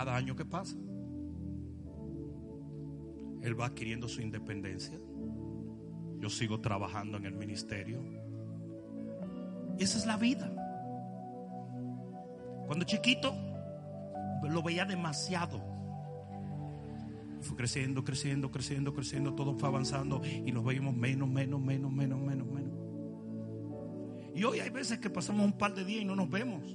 [0.00, 0.78] Cada año que pasa,
[3.42, 4.98] él va adquiriendo su independencia.
[6.18, 8.02] Yo sigo trabajando en el ministerio.
[9.78, 10.50] Y esa es la vida.
[12.66, 13.34] Cuando chiquito,
[14.48, 15.62] lo veía demasiado.
[17.42, 19.34] Fue creciendo, creciendo, creciendo, creciendo.
[19.34, 22.72] Todo fue avanzando y nos veíamos menos, menos, menos, menos, menos, menos.
[24.34, 26.74] Y hoy hay veces que pasamos un par de días y no nos vemos.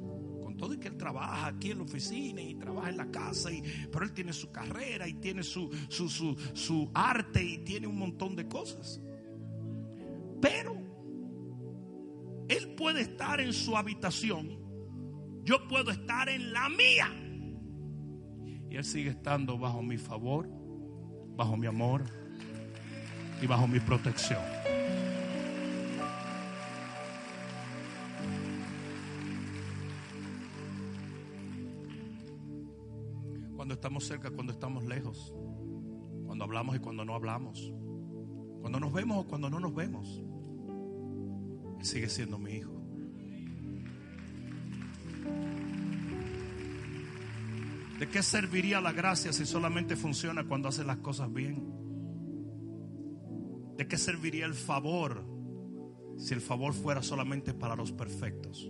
[0.58, 3.62] Todo y que él trabaja aquí en la oficina y trabaja en la casa, y,
[3.92, 7.98] pero él tiene su carrera y tiene su, su, su, su arte y tiene un
[7.98, 9.02] montón de cosas.
[10.42, 10.78] Pero
[12.48, 14.60] Él puede estar en su habitación,
[15.44, 17.10] yo puedo estar en la mía.
[18.70, 20.48] Y Él sigue estando bajo mi favor,
[21.36, 22.04] bajo mi amor
[23.42, 24.40] y bajo mi protección.
[34.04, 35.34] Cerca, cuando estamos lejos,
[36.26, 37.72] cuando hablamos y cuando no hablamos,
[38.62, 40.22] cuando nos vemos o cuando no nos vemos,
[41.80, 42.76] Él sigue siendo mi hijo.
[48.00, 51.64] ¿De qué serviría la gracia si solamente funciona cuando hace las cosas bien?
[53.78, 55.26] ¿De qué serviría el favor
[56.18, 58.70] si el favor fuera solamente para los perfectos?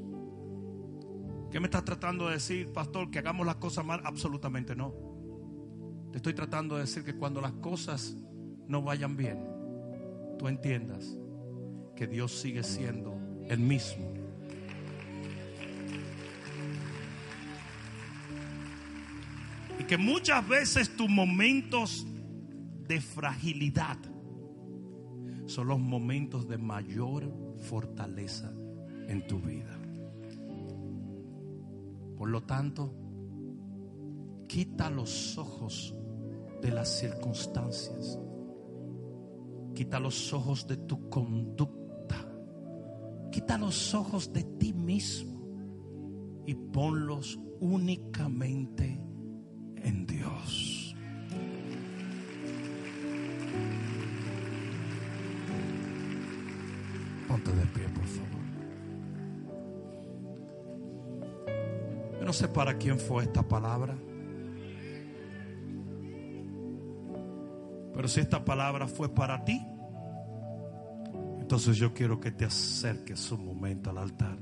[1.51, 3.09] ¿Qué me estás tratando de decir, pastor?
[3.09, 4.01] Que hagamos las cosas mal.
[4.03, 4.93] Absolutamente no.
[6.15, 8.15] Estoy tratando de decir que cuando las cosas
[8.69, 9.37] no vayan bien,
[10.39, 11.17] tú entiendas
[11.93, 14.13] que Dios sigue siendo el mismo.
[19.77, 22.07] Y que muchas veces tus momentos
[22.87, 23.97] de fragilidad
[25.47, 27.29] son los momentos de mayor
[27.67, 28.53] fortaleza
[29.09, 29.77] en tu vida.
[32.17, 32.95] Por lo tanto,
[34.47, 35.93] quita los ojos
[36.65, 38.19] de las circunstancias.
[39.75, 42.15] Quita los ojos de tu conducta.
[43.31, 45.45] Quita los ojos de ti mismo
[46.47, 48.99] y ponlos únicamente
[49.75, 50.95] en Dios.
[57.27, 58.45] Ponte de pie, por favor.
[62.19, 63.95] Yo no sé para quién fue esta palabra.
[67.95, 69.65] Pero si esta palabra fue para ti,
[71.39, 74.37] entonces yo quiero que te acerques un momento al altar.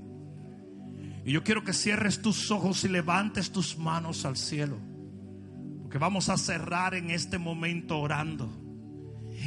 [1.24, 4.80] Y yo quiero que cierres tus ojos y levantes tus manos al cielo.
[5.82, 8.50] Porque vamos a cerrar en este momento orando.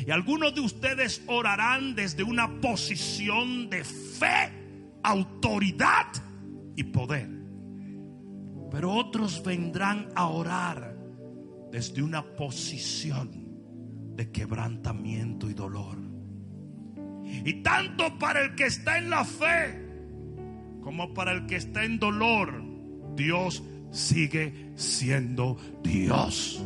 [0.06, 6.06] Y algunos de ustedes orarán desde una posición de fe, autoridad
[6.76, 7.28] y poder.
[8.70, 10.96] Pero otros vendrán a orar
[11.72, 13.45] desde una posición
[14.16, 15.98] de quebrantamiento y dolor.
[17.44, 19.82] Y tanto para el que está en la fe
[20.80, 22.62] como para el que está en dolor,
[23.16, 26.62] Dios sigue siendo Dios.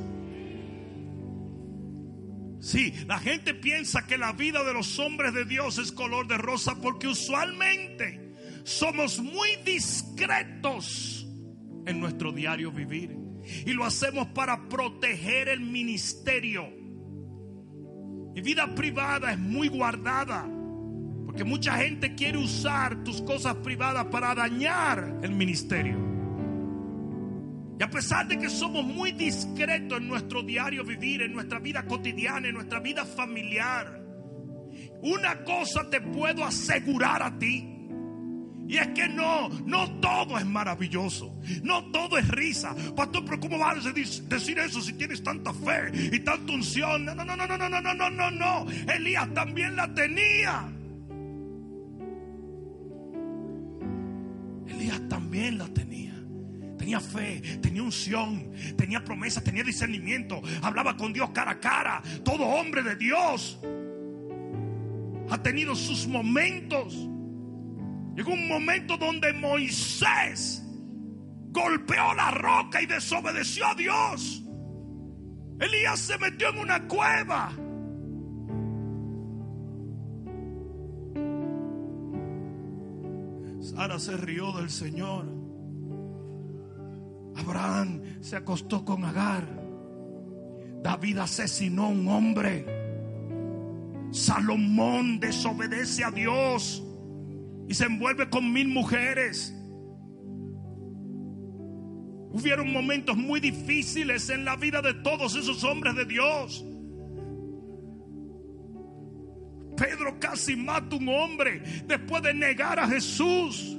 [2.60, 6.36] Sí, la gente piensa que la vida de los hombres de Dios es color de
[6.36, 8.34] rosa porque usualmente
[8.64, 11.26] somos muy discretos
[11.86, 13.16] en nuestro diario vivir.
[13.64, 16.79] Y lo hacemos para proteger el ministerio.
[18.34, 20.48] Mi vida privada es muy guardada.
[21.26, 25.96] Porque mucha gente quiere usar tus cosas privadas para dañar el ministerio.
[27.78, 31.86] Y a pesar de que somos muy discretos en nuestro diario vivir, en nuestra vida
[31.86, 34.02] cotidiana, en nuestra vida familiar,
[35.02, 37.79] una cosa te puedo asegurar a ti.
[38.70, 41.34] Y es que no, no todo es maravilloso.
[41.64, 42.72] No todo es risa.
[42.94, 47.04] Pastor, pero ¿cómo vas a decir eso si tienes tanta fe y tanta unción?
[47.04, 48.66] No, no, no, no, no, no, no, no, no, no.
[48.94, 50.68] Elías también la tenía.
[54.68, 56.14] Elías también la tenía.
[56.78, 60.40] Tenía fe, tenía unción, tenía promesa, tenía discernimiento.
[60.62, 62.02] Hablaba con Dios cara a cara.
[62.24, 63.58] Todo hombre de Dios
[65.28, 67.10] ha tenido sus momentos.
[68.20, 70.62] Llegó un momento donde Moisés
[71.52, 74.44] golpeó la roca y desobedeció a Dios.
[75.58, 77.50] Elías se metió en una cueva.
[83.62, 85.24] Sara se rió del Señor.
[87.36, 89.48] Abraham se acostó con Agar.
[90.82, 92.66] David asesinó a un hombre.
[94.10, 96.84] Salomón desobedece a Dios
[97.70, 99.54] y se envuelve con mil mujeres.
[102.32, 106.66] Hubieron momentos muy difíciles en la vida de todos esos hombres de Dios.
[109.76, 113.78] Pedro casi mata a un hombre después de negar a Jesús.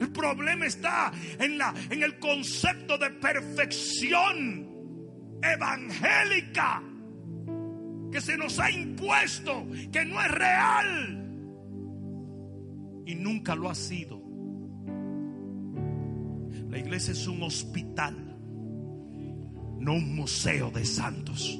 [0.00, 4.68] El problema está en, la, en el concepto de perfección
[5.40, 6.82] evangélica
[8.10, 11.20] que se nos ha impuesto, que no es real
[13.06, 14.20] y nunca lo ha sido.
[16.68, 18.14] La iglesia es un hospital,
[19.78, 21.58] no un museo de santos.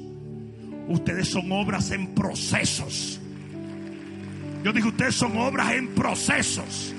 [0.87, 3.19] Ustedes son obras en procesos.
[4.63, 6.93] Yo dije, ustedes son obras en procesos.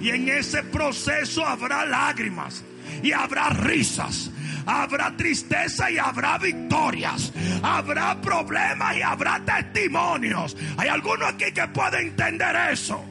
[0.00, 2.64] Y en ese proceso habrá lágrimas
[3.02, 4.30] y habrá risas.
[4.66, 7.32] Habrá tristeza y habrá victorias.
[7.62, 10.56] Habrá problemas y habrá testimonios.
[10.76, 13.02] Hay alguno aquí que puede entender eso.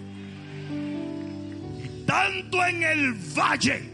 [1.83, 3.89] Y tanto en el valle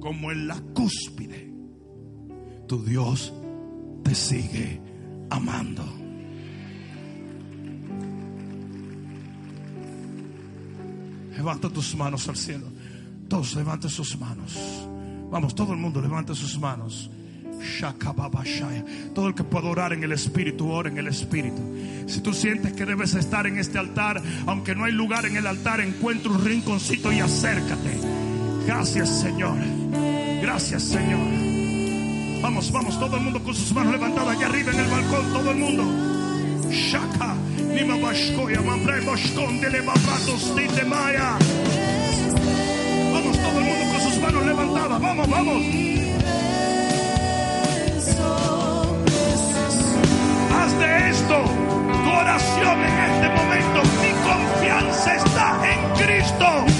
[0.00, 1.50] como en la cúspide,
[2.66, 3.32] tu Dios
[4.04, 4.80] te sigue
[5.30, 5.84] amando.
[11.36, 12.66] Levanta tus manos al cielo.
[13.28, 14.58] Todos levanten sus manos.
[15.30, 17.10] Vamos, todo el mundo levante sus manos.
[19.14, 21.60] Todo el que pueda orar en el Espíritu, ora en el Espíritu.
[22.06, 25.46] Si tú sientes que debes estar en este altar, aunque no hay lugar en el
[25.46, 27.98] altar, encuentra un rinconcito y acércate.
[28.66, 29.56] Gracias, Señor.
[30.40, 32.40] Gracias, Señor.
[32.42, 35.50] Vamos, vamos, todo el mundo con sus manos levantadas allá arriba en el balcón, todo
[35.50, 35.84] el mundo.
[36.70, 37.34] Shaka,
[37.74, 40.54] Nima Bashkoya, Mambre Boshkon, Dele Babatos,
[40.86, 41.36] Maya.
[44.08, 45.00] Sus manos levantadas.
[45.00, 45.62] Vamos, vamos.
[50.54, 51.44] Haz de esto
[52.04, 53.82] tu oración en este momento.
[54.02, 56.77] Mi confianza está en Cristo.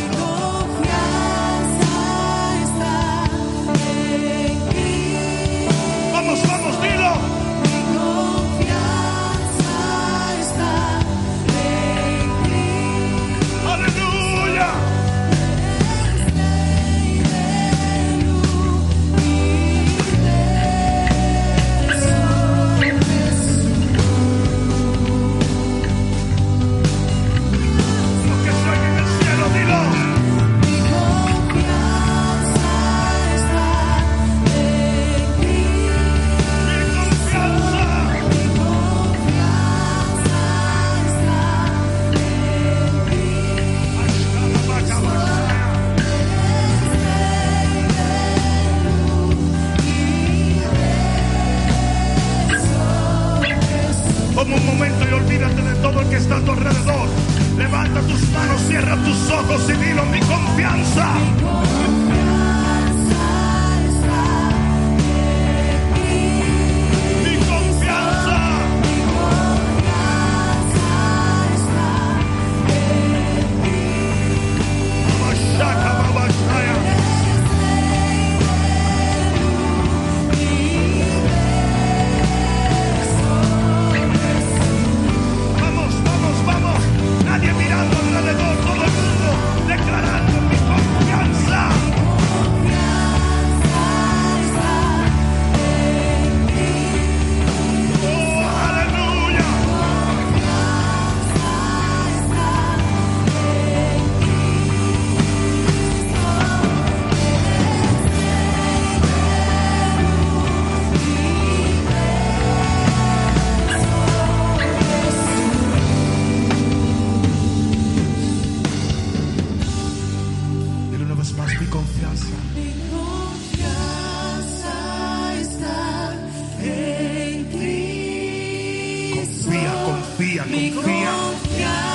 [130.48, 131.88] Confía, confía.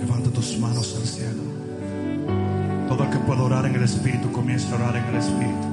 [0.00, 1.42] Levanta tus manos al cielo.
[2.88, 5.68] Todo el que pueda orar en el Espíritu, comienza a orar en el Espíritu.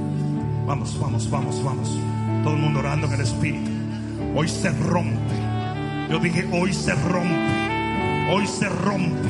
[0.66, 1.98] Vamos, vamos, vamos, vamos.
[2.44, 3.72] Todo el mundo orando en el Espíritu.
[4.36, 5.51] Hoy se rompe.
[6.12, 8.30] Yo dije, hoy se rompe.
[8.30, 9.30] Hoy se rompe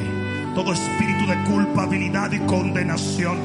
[0.55, 3.37] todo espíritu de culpabilidad y condenación.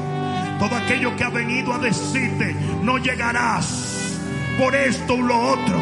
[0.57, 4.17] Todo aquello que ha venido a decirte, no llegarás
[4.57, 5.77] por esto o lo otro.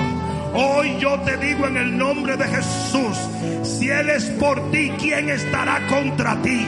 [0.53, 3.17] Hoy yo te digo en el nombre de Jesús,
[3.63, 6.67] si Él es por ti, ¿quién estará contra ti?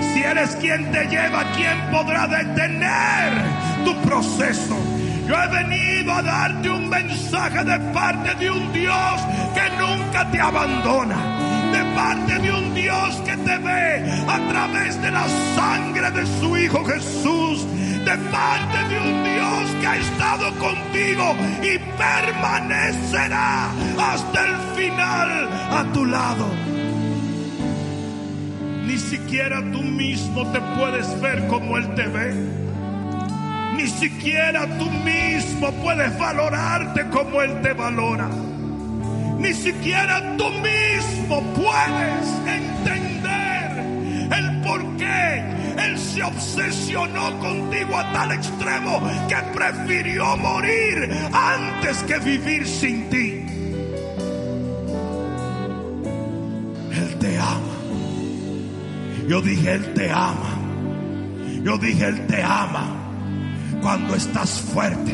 [0.00, 3.34] Si Él es quien te lleva, ¿quién podrá detener
[3.84, 4.91] tu proceso?
[5.32, 9.22] Yo he venido a darte un mensaje de parte de un Dios
[9.54, 11.16] que nunca te abandona.
[11.72, 15.26] De parte de un Dios que te ve a través de la
[15.56, 17.66] sangre de su Hijo Jesús.
[18.04, 25.92] De parte de un Dios que ha estado contigo y permanecerá hasta el final a
[25.94, 26.46] tu lado.
[28.84, 32.51] Ni siquiera tú mismo te puedes ver como Él te ve.
[33.82, 38.28] Ni siquiera tú mismo puedes valorarte como Él te valora.
[39.38, 43.70] Ni siquiera tú mismo puedes entender
[44.38, 45.42] el por qué
[45.84, 53.44] Él se obsesionó contigo a tal extremo que prefirió morir antes que vivir sin ti.
[56.92, 57.76] Él te ama.
[59.26, 60.56] Yo dije, Él te ama.
[61.64, 62.91] Yo dije, Él te ama
[63.82, 65.12] cuando estás fuerte,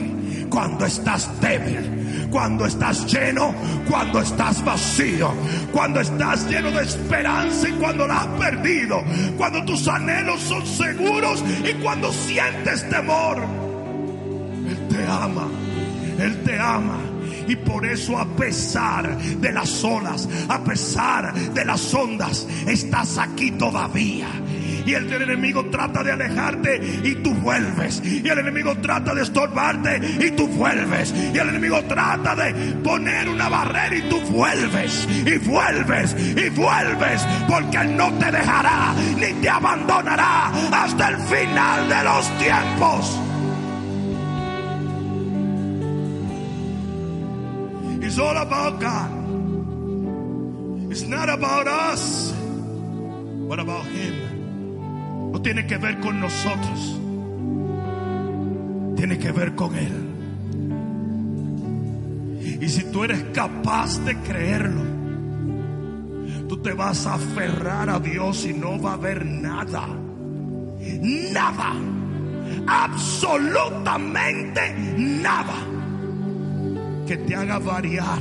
[0.50, 3.54] cuando estás débil, cuando estás lleno,
[3.88, 5.32] cuando estás vacío,
[5.72, 9.02] cuando estás lleno de esperanza y cuando la has perdido,
[9.38, 13.38] cuando tus anhelos son seguros y cuando sientes temor.
[14.68, 15.48] Él te ama,
[16.18, 16.98] Él te ama.
[17.48, 23.52] Y por eso a pesar de las olas, a pesar de las ondas, estás aquí
[23.52, 24.28] todavía.
[24.88, 28.00] Y el enemigo trata de alejarte y tú vuelves.
[28.02, 31.12] Y el enemigo trata de estorbarte y tú vuelves.
[31.12, 35.06] Y el enemigo trata de poner una barrera y tú vuelves.
[35.26, 37.22] Y vuelves y vuelves.
[37.46, 43.20] Porque Él no te dejará ni te abandonará hasta el final de los tiempos.
[48.00, 49.10] It's all about God.
[50.90, 52.32] It's not about us,
[53.46, 54.27] but about Him.
[55.48, 57.00] Tiene que ver con nosotros.
[58.96, 59.94] Tiene que ver con Él.
[62.60, 64.82] Y si tú eres capaz de creerlo,
[66.50, 69.88] tú te vas a aferrar a Dios y no va a haber nada.
[71.32, 71.72] Nada.
[72.66, 75.54] Absolutamente nada
[77.06, 78.20] que te haga variar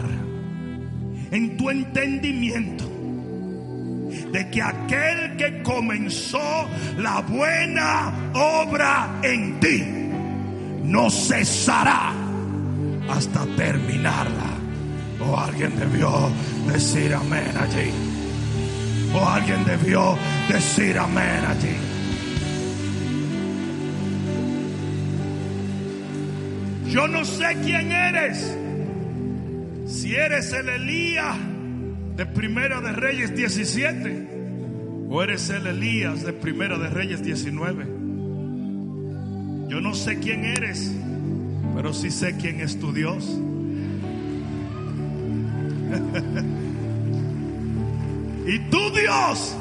[1.31, 2.86] en tu entendimiento
[4.37, 9.83] de que aquel que comenzó la buena obra en ti
[10.83, 12.13] no cesará
[13.09, 14.51] hasta terminarla.
[15.19, 16.29] O alguien debió
[16.71, 17.89] decir amén allí.
[19.15, 20.15] O alguien debió
[20.47, 21.75] decir amén allí.
[26.91, 28.55] Yo no sé quién eres.
[29.87, 31.56] Si eres el Elías
[32.17, 34.27] de Primera de Reyes 17
[35.07, 37.85] o eres el Elías de Primera de Reyes 19.
[39.69, 40.91] Yo no sé quién eres,
[41.75, 43.23] pero sí sé quién es tu Dios.
[48.47, 49.55] y tu Dios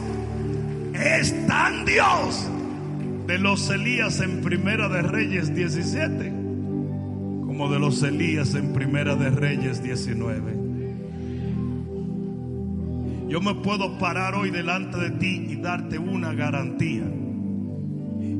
[0.94, 2.48] es tan Dios
[3.26, 6.32] de los Elías en Primera de Reyes 17
[7.46, 10.65] como de los Elías en Primera de Reyes 19.
[13.28, 17.04] Yo me puedo parar hoy delante de ti y darte una garantía.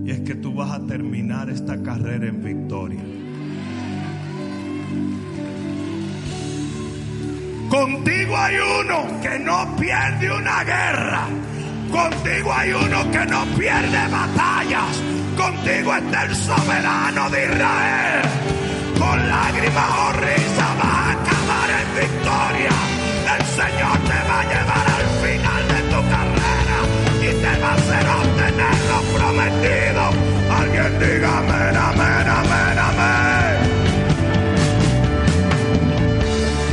[0.05, 3.03] Y es que tú vas a terminar esta carrera en victoria.
[7.69, 11.27] Contigo hay uno que no pierde una guerra.
[11.91, 15.03] Contigo hay uno que no pierde batallas.
[15.37, 18.23] Contigo está el soberano de Israel.
[18.97, 22.71] Con lágrimas o risa va a acabar en victoria.
[23.37, 24.06] El Señor
[29.27, 30.11] lo prometido.
[30.51, 33.57] Alguien diga amén, amén, amén, amén.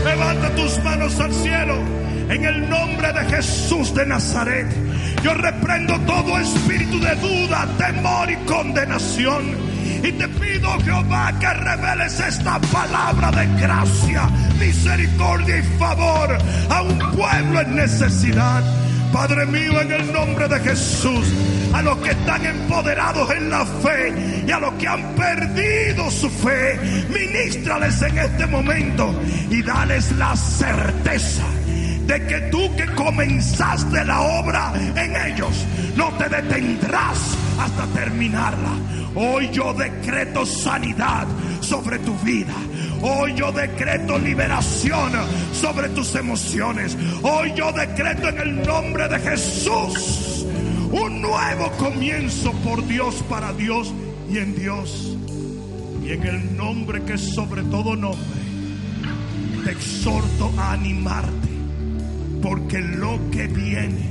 [0.05, 1.77] Levanta tus manos al cielo
[2.29, 4.67] en el nombre de Jesús de Nazaret.
[5.23, 9.73] Yo reprendo todo espíritu de duda, temor y condenación.
[10.03, 16.37] Y te pido, Jehová, que reveles esta palabra de gracia, misericordia y favor
[16.69, 18.82] a un pueblo en necesidad.
[19.13, 21.27] Padre mío, en el nombre de Jesús,
[21.71, 26.27] a los que están empoderados en la fe y a los que han perdido su
[26.31, 26.79] fe,
[27.09, 29.13] ministrales en este momento
[29.51, 31.43] y dales la certeza
[32.07, 35.63] de que tú que comenzaste la obra en ellos,
[35.95, 39.02] no te detendrás hasta terminarla.
[39.15, 41.27] Hoy yo decreto sanidad
[41.61, 42.53] sobre tu vida.
[43.01, 45.11] Hoy yo decreto liberación
[45.53, 46.97] sobre tus emociones.
[47.21, 50.45] Hoy yo decreto en el nombre de Jesús
[50.91, 53.93] un nuevo comienzo por Dios, para Dios
[54.31, 55.15] y en Dios.
[56.03, 58.25] Y en el nombre que es sobre todo nombre,
[59.63, 61.49] te exhorto a animarte
[62.41, 64.09] porque lo que viene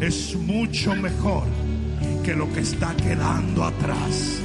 [0.00, 1.44] es mucho mejor
[2.22, 4.40] que lo que está quedando atrás.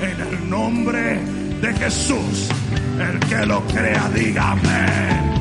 [0.00, 1.20] En el nombre
[1.60, 2.48] de Jesús,
[2.98, 5.34] el que lo crea, diga amén.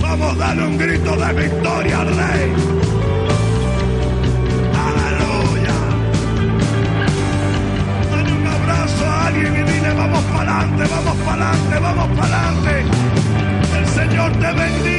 [0.00, 2.52] Vamos a darle un grito de victoria al Rey.
[4.86, 5.78] Aleluya.
[8.10, 12.48] Dale un abrazo a alguien y dile, vamos para adelante, vamos para adelante, vamos para
[12.48, 12.84] adelante.
[13.78, 14.98] El Señor te bendiga.